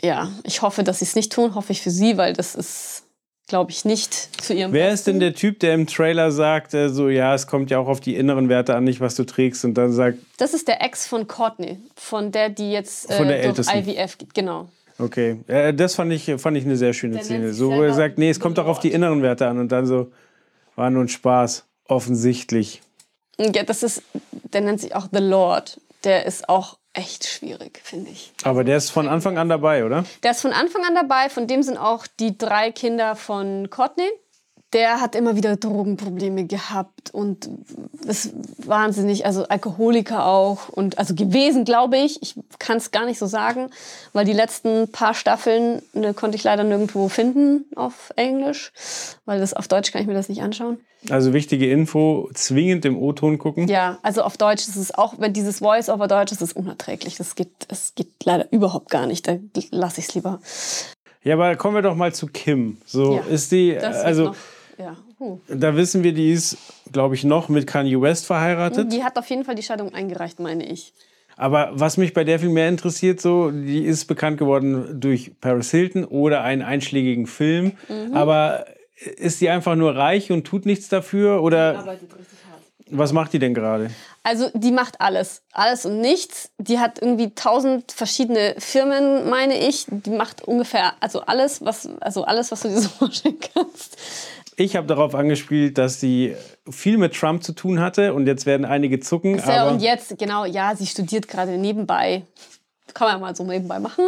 [0.01, 3.03] ja, ich hoffe, dass sie es nicht tun, hoffe ich für sie, weil das ist,
[3.47, 5.19] glaube ich, nicht zu ihrem Wer ist denn Besten.
[5.19, 8.15] der Typ, der im Trailer sagt, äh, so, ja, es kommt ja auch auf die
[8.15, 11.27] inneren Werte an, nicht was du trägst, und dann sagt, Das ist der Ex von
[11.27, 13.67] Courtney, von der, die jetzt Von der äh, durch.
[13.67, 14.33] IVF geht.
[14.33, 14.69] Genau.
[14.99, 17.53] Okay, äh, das fand ich, fand ich eine sehr schöne Der Szene.
[17.53, 19.85] So, wo er sagt, nee, es kommt doch auf die inneren Werte an, und dann
[19.85, 20.11] so,
[20.75, 22.81] war nur ein Spaß, offensichtlich.
[23.37, 24.03] Ja, das ist,
[24.53, 25.79] der nennt sich auch The Lord.
[26.03, 28.33] Der ist auch echt schwierig, finde ich.
[28.43, 30.05] Aber der ist von Anfang an dabei, oder?
[30.23, 34.09] Der ist von Anfang an dabei, von dem sind auch die drei Kinder von Courtney.
[34.73, 37.49] Der hat immer wieder Drogenprobleme gehabt und
[38.05, 42.21] ist wahnsinnig, also Alkoholiker auch und also gewesen, glaube ich.
[42.21, 43.69] Ich kann es gar nicht so sagen,
[44.11, 48.73] weil die letzten paar Staffeln ne, konnte ich leider nirgendwo finden auf Englisch,
[49.25, 50.77] weil das auf Deutsch kann ich mir das nicht anschauen.
[51.09, 53.67] Also wichtige Info, zwingend im O-Ton gucken.
[53.69, 57.15] Ja, also auf Deutsch ist es auch, wenn dieses Voice-over Deutsch ist, ist es unerträglich.
[57.15, 59.27] Das geht, das geht leider überhaupt gar nicht.
[59.27, 59.37] Da
[59.71, 60.39] lasse ich es lieber.
[61.23, 62.77] Ja, aber kommen wir doch mal zu Kim.
[62.85, 64.35] So Ja, ist die, Das also noch,
[64.77, 64.95] ja.
[65.19, 65.39] huh.
[65.47, 66.57] da wissen wir, die ist,
[66.91, 68.91] glaube ich, noch mit Kanye West verheiratet.
[68.91, 70.93] Die hat auf jeden Fall die Scheidung eingereicht, meine ich.
[71.37, 75.69] Aber was mich bei der viel mehr interessiert, so, die ist bekannt geworden durch Paris
[75.69, 77.73] Hilton oder einen einschlägigen Film.
[77.87, 78.15] Mhm.
[78.15, 78.65] Aber
[79.17, 81.43] ist die einfach nur reich und tut nichts dafür?
[81.43, 82.63] Oder Arbeitet richtig hart.
[82.89, 83.91] was macht die denn gerade?
[84.23, 85.43] Also die macht alles.
[85.53, 86.49] Alles und nichts.
[86.57, 89.85] Die hat irgendwie tausend verschiedene Firmen, meine ich.
[89.89, 93.95] Die macht ungefähr, also alles, was, also alles, was du dir so vorstellen kannst.
[94.59, 96.35] Ich habe darauf angespielt, dass sie
[96.67, 99.37] viel mit Trump zu tun hatte und jetzt werden einige zucken.
[99.37, 102.23] Ja, aber und jetzt, genau, ja, sie studiert gerade nebenbei.
[102.95, 104.03] Kann man mal so nebenbei machen.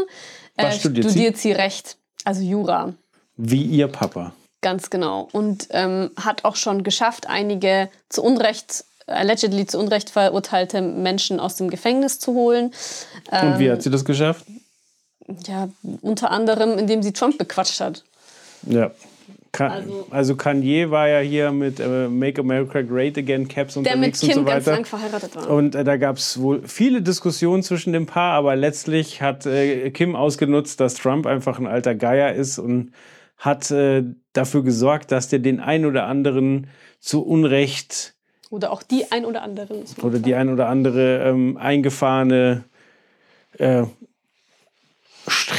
[0.57, 1.11] Äh, Was studiert sie?
[1.11, 2.93] studiert sie Recht, also Jura.
[3.37, 4.33] wie ihr Papa.
[4.61, 5.29] Ganz genau.
[5.31, 11.55] Und ähm, hat auch schon geschafft, einige zu Unrecht, allegedly zu Unrecht verurteilte Menschen aus
[11.57, 12.65] dem Gefängnis zu holen.
[13.31, 13.59] Und Ähm.
[13.59, 14.45] wie hat sie das geschafft?
[15.45, 15.69] Ja,
[16.01, 18.03] unter anderem, indem sie Trump bequatscht hat.
[18.63, 18.89] Ja.
[19.51, 23.81] Ka also, Also- Kanye war ja hier mit äh, Make America Great Again Caps Der
[23.81, 24.75] mit unterwegs Kim und so ganz weiter.
[24.75, 25.49] lang verheiratet war.
[25.49, 29.89] Und äh, da gab es wohl viele Diskussionen zwischen dem Paar, aber letztlich hat äh,
[29.91, 32.91] Kim ausgenutzt, dass Trump einfach ein alter Geier ist und
[33.37, 36.67] hat äh, dafür gesorgt, dass der den ein oder anderen
[36.99, 38.13] zu Unrecht
[38.49, 39.83] Oder auch die ein oder anderen.
[40.03, 42.65] oder die ein oder andere ähm, eingefahrene
[43.57, 43.83] äh,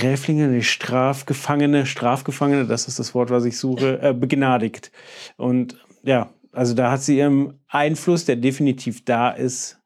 [0.01, 4.91] Sträflinge, nee, Strafgefangene, Strafgefangene, das ist das Wort, was ich suche, äh, begnadigt.
[5.37, 9.79] Und ja, also da hat sie ihren Einfluss, der definitiv da ist.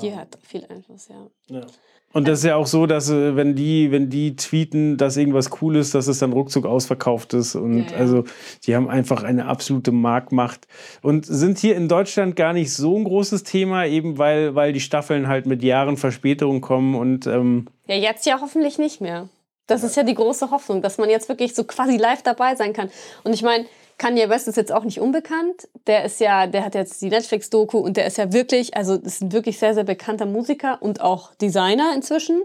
[0.00, 1.66] Die hat viel Einfluss, ja.
[2.12, 5.50] Und das ist ja auch so, dass äh, wenn die, wenn die tweeten, dass irgendwas
[5.60, 7.56] cool ist, dass es dann ruckzuck ausverkauft ist.
[7.56, 7.96] Und Ja, ja.
[7.96, 8.24] also
[8.64, 10.68] die haben einfach eine absolute Marktmacht
[11.02, 14.80] und sind hier in Deutschland gar nicht so ein großes Thema, eben weil, weil die
[14.80, 19.28] Staffeln halt mit Jahren Verspätung kommen und ähm, Ja, jetzt ja hoffentlich nicht mehr.
[19.66, 22.72] Das ist ja die große Hoffnung, dass man jetzt wirklich so quasi live dabei sein
[22.72, 22.90] kann.
[23.24, 23.66] Und ich meine,
[23.96, 25.68] Kanye West ist jetzt auch nicht unbekannt.
[25.86, 29.22] Der ist ja, der hat jetzt die Netflix-Doku und der ist ja wirklich, also ist
[29.22, 32.42] ein wirklich sehr, sehr bekannter Musiker und auch Designer inzwischen.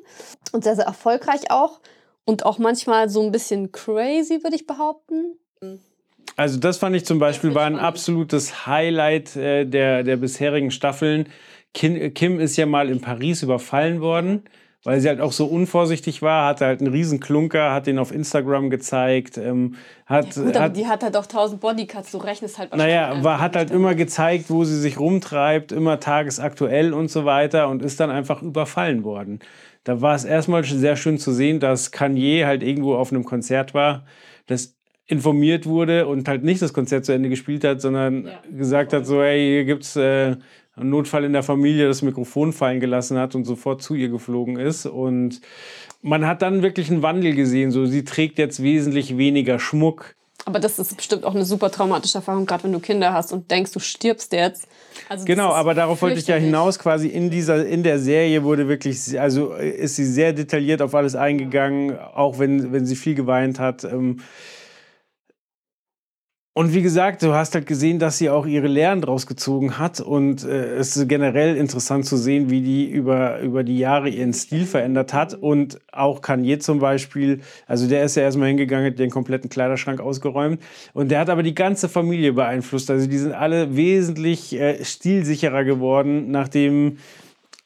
[0.52, 1.80] Und sehr, sehr erfolgreich auch.
[2.26, 5.40] Und auch manchmal so ein bisschen crazy, würde ich behaupten.
[6.36, 11.28] Also das fand ich zum Beispiel war ein absolutes Highlight äh, der, der bisherigen Staffeln.
[11.74, 14.44] Kim, Kim ist ja mal in Paris überfallen worden,
[14.84, 18.12] weil sie halt auch so unvorsichtig war, hatte halt einen riesen Klunker, hat den auf
[18.14, 19.76] Instagram gezeigt, ähm,
[20.06, 23.40] hat, Gut, aber hat die hat halt auch 1000 Bodycuts, du rechnest halt naja, war,
[23.40, 28.00] hat halt immer gezeigt, wo sie sich rumtreibt, immer tagesaktuell und so weiter und ist
[28.00, 29.40] dann einfach überfallen worden.
[29.84, 33.74] Da war es erstmal sehr schön zu sehen, dass Kanye halt irgendwo auf einem Konzert
[33.74, 34.06] war,
[34.48, 34.76] das
[35.08, 38.42] informiert wurde und halt nicht das Konzert zu Ende gespielt hat, sondern Ja.
[38.52, 40.36] gesagt hat, so, hey, hier gibt's äh,
[40.80, 44.58] einen Notfall in der Familie, das Mikrofon fallen gelassen hat und sofort zu ihr geflogen
[44.58, 44.86] ist.
[44.86, 45.42] Und
[46.02, 47.72] man hat dann wirklich einen Wandel gesehen.
[47.72, 50.16] So, sie trägt jetzt wesentlich weniger Schmuck.
[50.46, 53.52] Aber das ist bestimmt auch eine super traumatische Erfahrung, gerade wenn du Kinder hast und
[53.52, 54.68] denkst, du stirbst jetzt.
[55.08, 56.80] Also Genau, aber darauf wollte ich ja hinaus.
[56.80, 60.96] Quasi in dieser, in der Serie wurde wirklich, also äh, ist sie sehr detailliert auf
[60.96, 63.84] alles eingegangen, auch wenn, wenn sie viel geweint hat.
[63.84, 64.22] Ähm,
[66.60, 70.01] Und wie gesagt, du hast halt gesehen, dass sie auch ihre Lehren draus gezogen hat.
[70.01, 74.34] Und äh, es ist generell interessant zu sehen, wie die über, über die Jahre ihren
[74.34, 75.34] Stil verändert hat.
[75.34, 80.01] Und auch Kanye zum Beispiel, also der ist ja erstmal hingegangen, hat den kompletten Kleiderschrank
[80.01, 80.62] ausgeräumt.
[80.93, 82.91] Und der hat aber die ganze Familie beeinflusst.
[82.91, 86.97] Also die sind alle wesentlich äh, stilsicherer geworden, nachdem,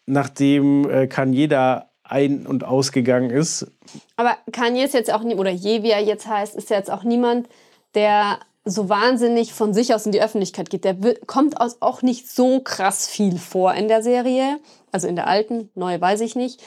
[0.06, 3.72] nachdem äh, Kanye da ein- und ausgegangen ist.
[4.18, 6.92] Aber Kanye ist jetzt auch nie, oder Je, wie er jetzt heißt, ist ja jetzt
[6.92, 7.50] auch niemand,
[7.96, 10.86] der so wahnsinnig von sich aus in die Öffentlichkeit geht.
[10.86, 10.96] Der
[11.26, 14.60] kommt aus auch nicht so krass viel vor in der Serie.
[14.92, 16.62] Also in der alten, neue weiß ich nicht.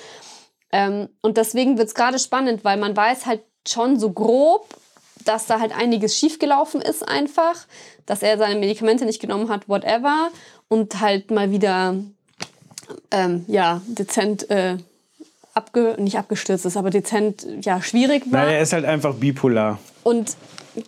[0.72, 4.66] Ähm, und deswegen wird es gerade spannend, weil man weiß halt schon so grob,
[5.24, 7.66] dass da halt einiges schiefgelaufen ist einfach,
[8.04, 10.30] dass er seine Medikamente nicht genommen hat, whatever.
[10.68, 11.94] Und halt mal wieder,
[13.10, 14.76] ähm, ja, dezent, äh,
[15.54, 18.42] abge nicht abgestürzt ist, aber dezent, ja, schwierig war.
[18.42, 19.78] Naja, er ist halt einfach bipolar.
[20.02, 20.36] Und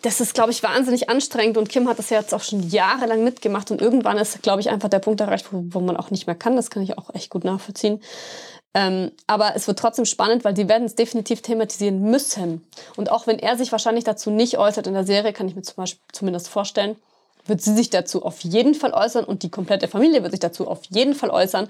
[0.02, 1.56] das ist, glaube ich, wahnsinnig anstrengend.
[1.56, 3.70] Und Kim hat das ja jetzt auch schon jahrelang mitgemacht.
[3.70, 6.36] Und irgendwann ist, glaube ich, einfach der Punkt erreicht, wo, wo man auch nicht mehr
[6.36, 6.56] kann.
[6.56, 8.00] Das kann ich auch echt gut nachvollziehen.
[8.74, 12.66] Ähm, aber es wird trotzdem spannend, weil die werden es definitiv thematisieren müssen.
[12.96, 15.62] Und auch wenn er sich wahrscheinlich dazu nicht äußert in der Serie, kann ich mir
[15.62, 16.96] zum Beispiel zumindest vorstellen,
[17.46, 20.68] wird sie sich dazu auf jeden Fall äußern und die komplette Familie wird sich dazu
[20.68, 21.68] auf jeden Fall äußern.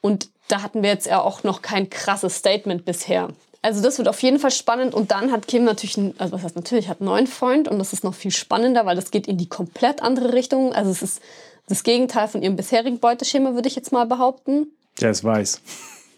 [0.00, 3.28] Und da hatten wir jetzt ja auch noch kein krasses Statement bisher.
[3.64, 6.42] Also das wird auf jeden Fall spannend und dann hat Kim natürlich, einen, also was
[6.42, 9.28] heißt natürlich, hat einen neuen Freund und das ist noch viel spannender, weil das geht
[9.28, 10.72] in die komplett andere Richtung.
[10.72, 11.22] Also es ist
[11.68, 14.66] das Gegenteil von ihrem bisherigen Beuteschema, würde ich jetzt mal behaupten.
[15.00, 15.60] Der ist weiß.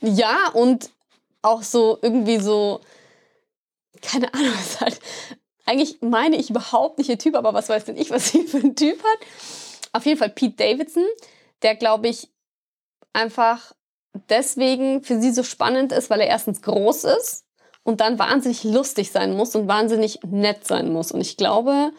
[0.01, 0.91] Ja, und
[1.43, 2.81] auch so irgendwie so,
[4.01, 4.99] keine Ahnung, ist halt,
[5.67, 8.59] eigentlich meine ich überhaupt nicht ihr Typ, aber was weiß denn ich, was sie für
[8.59, 9.19] ein Typ hat.
[9.93, 11.05] Auf jeden Fall Pete Davidson,
[11.63, 12.29] der glaube ich
[13.13, 13.75] einfach
[14.29, 17.45] deswegen für sie so spannend ist, weil er erstens groß ist
[17.83, 21.13] und dann wahnsinnig lustig sein muss und wahnsinnig nett sein muss.
[21.13, 21.93] Und ich glaube,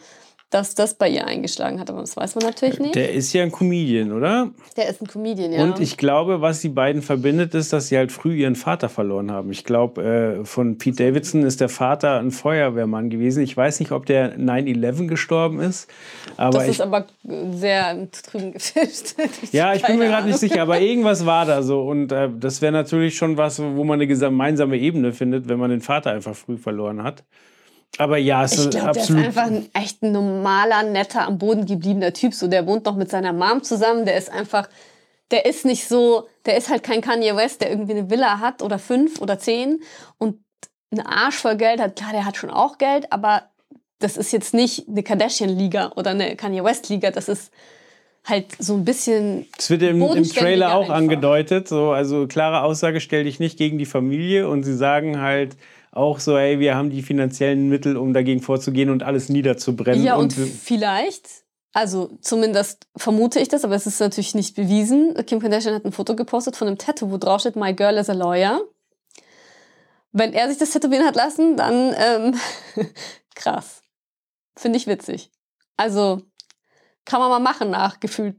[0.50, 2.94] dass das bei ihr eingeschlagen hat, aber das weiß man natürlich nicht.
[2.94, 4.50] Der ist ja ein Comedian, oder?
[4.76, 5.64] Der ist ein Comedian, ja.
[5.64, 9.32] Und ich glaube, was die beiden verbindet, ist, dass sie halt früh ihren Vater verloren
[9.32, 9.50] haben.
[9.50, 13.42] Ich glaube, äh, von Pete Davidson ist der Vater ein Feuerwehrmann gewesen.
[13.42, 15.88] Ich weiß nicht, ob der 9-11 gestorben ist.
[16.36, 17.06] Aber das ist aber
[17.50, 19.16] sehr drüben gefischt.
[19.50, 21.82] ja, ich bin mir gerade nicht sicher, aber irgendwas war da so.
[21.82, 25.70] Und äh, das wäre natürlich schon was, wo man eine gemeinsame Ebene findet, wenn man
[25.70, 27.24] den Vater einfach früh verloren hat.
[27.98, 29.24] Aber ja, es Ich ist glaube, der ist absolut.
[29.24, 32.34] einfach ein echt normaler, netter, am Boden gebliebener Typ.
[32.34, 34.04] So, der wohnt noch mit seiner Mom zusammen.
[34.04, 34.68] Der ist einfach,
[35.30, 38.62] der ist nicht so, der ist halt kein Kanye West, der irgendwie eine Villa hat
[38.62, 39.80] oder fünf oder zehn
[40.18, 40.38] und
[40.90, 41.96] einen Arsch voll Geld hat.
[41.96, 43.44] Klar, der hat schon auch Geld, aber
[43.98, 47.10] das ist jetzt nicht eine Kardashian-Liga oder eine Kanye West-Liga.
[47.10, 47.50] Das ist
[48.24, 50.96] halt so ein bisschen Es wird im, im Trailer auch einfach.
[50.96, 55.56] angedeutet, so, also klare Aussage, stell dich nicht gegen die Familie und sie sagen halt
[55.96, 60.04] auch so, hey, wir haben die finanziellen Mittel, um dagegen vorzugehen und alles niederzubrennen.
[60.04, 61.28] Ja, und, wir- vielleicht,
[61.72, 65.14] also zumindest vermute ich das, aber es ist natürlich nicht bewiesen.
[65.26, 68.08] Kim Kardashian hat ein Foto gepostet von einem Tattoo, wo drauf steht, My girl is
[68.10, 68.60] a lawyer.
[70.12, 72.34] Wenn er sich das tätowieren hat lassen, dann ähm,
[73.34, 73.82] krass.
[74.56, 75.30] Finde ich witzig.
[75.76, 76.22] Also
[77.04, 78.36] kann man mal machen nach gefühlt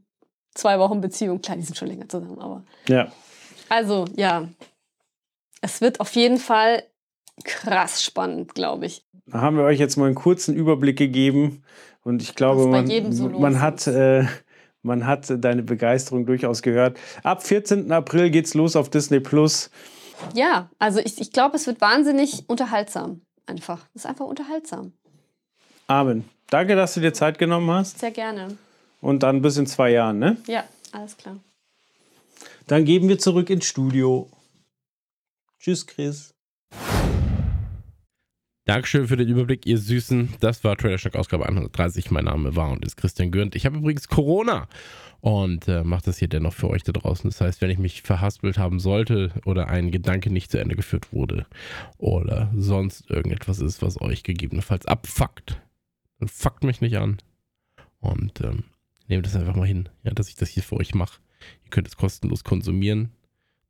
[0.56, 1.40] zwei Wochen Beziehung.
[1.42, 2.64] Klar, die sind schon länger zusammen, aber.
[2.88, 3.12] ja.
[3.70, 4.48] Also, ja.
[5.62, 6.84] Es wird auf jeden Fall
[7.44, 9.04] krass spannend, glaube ich.
[9.26, 11.64] Da haben wir euch jetzt mal einen kurzen Überblick gegeben
[12.04, 14.26] und ich glaube, man, so man hat äh,
[14.82, 16.98] man hat deine Begeisterung durchaus gehört.
[17.24, 17.92] Ab 14.
[17.92, 19.70] April geht's los auf Disney Plus.
[20.34, 23.22] ja, also ich, ich glaube, es wird wahnsinnig unterhaltsam.
[23.46, 23.86] Einfach.
[23.94, 24.94] Es ist einfach unterhaltsam.
[25.88, 26.30] Amen.
[26.50, 28.00] Danke, dass du dir Zeit genommen hast.
[28.00, 28.58] Sehr gerne.
[29.02, 30.38] Und dann bis in zwei Jahren, ne?
[30.48, 31.38] Ja, alles klar.
[32.68, 34.30] Dann geben wir zurück ins Studio.
[35.60, 36.34] Tschüss, Chris.
[38.68, 40.34] Dankeschön für den Überblick, ihr Süßen.
[40.42, 42.12] Das war Trailer Shock Ausgabe 130.
[42.12, 43.56] Mein Name war und ist Christian Gürnt.
[43.56, 44.68] Ich habe übrigens Corona
[45.22, 47.30] und äh, mache das hier dennoch für euch da draußen.
[47.30, 51.14] Das heißt, wenn ich mich verhaspelt haben sollte oder ein Gedanke nicht zu Ende geführt
[51.14, 51.46] wurde
[51.98, 55.62] oder sonst irgendetwas ist, was euch gegebenenfalls abfuckt,
[56.20, 57.20] dann fuckt mich nicht an
[58.02, 58.66] und ähm,
[59.08, 61.22] nehmt das einfach mal hin, ja, dass ich das hier für euch mache.
[61.64, 63.14] Ihr könnt es kostenlos konsumieren,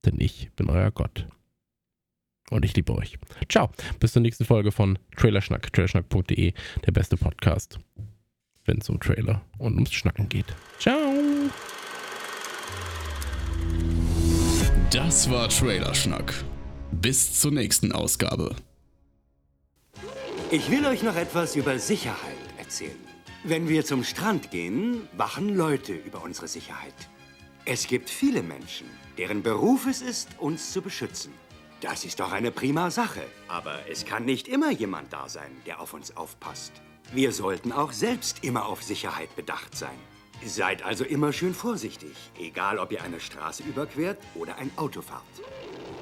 [0.05, 1.27] denn ich bin euer Gott.
[2.49, 3.17] Und ich liebe euch.
[3.49, 3.69] Ciao.
[3.99, 5.71] Bis zur nächsten Folge von Trailerschnack.
[5.73, 6.53] Trailerschnack.de,
[6.85, 7.79] der beste Podcast,
[8.65, 10.45] wenn es um Trailer und ums Schnacken geht.
[10.79, 10.99] Ciao.
[14.91, 16.33] Das war Trailerschnack.
[16.91, 18.55] Bis zur nächsten Ausgabe.
[20.49, 22.17] Ich will euch noch etwas über Sicherheit
[22.57, 22.95] erzählen.
[23.43, 26.93] Wenn wir zum Strand gehen, wachen Leute über unsere Sicherheit.
[27.65, 28.87] Es gibt viele Menschen,
[29.17, 31.33] deren Beruf es ist, uns zu beschützen.
[31.82, 33.21] Das ist doch eine prima Sache.
[33.47, 36.71] Aber es kann nicht immer jemand da sein, der auf uns aufpasst.
[37.13, 39.97] Wir sollten auch selbst immer auf Sicherheit bedacht sein.
[40.43, 45.23] Seid also immer schön vorsichtig, egal ob ihr eine Straße überquert oder ein Auto fahrt.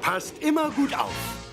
[0.02, 1.46] Passt immer gut auf.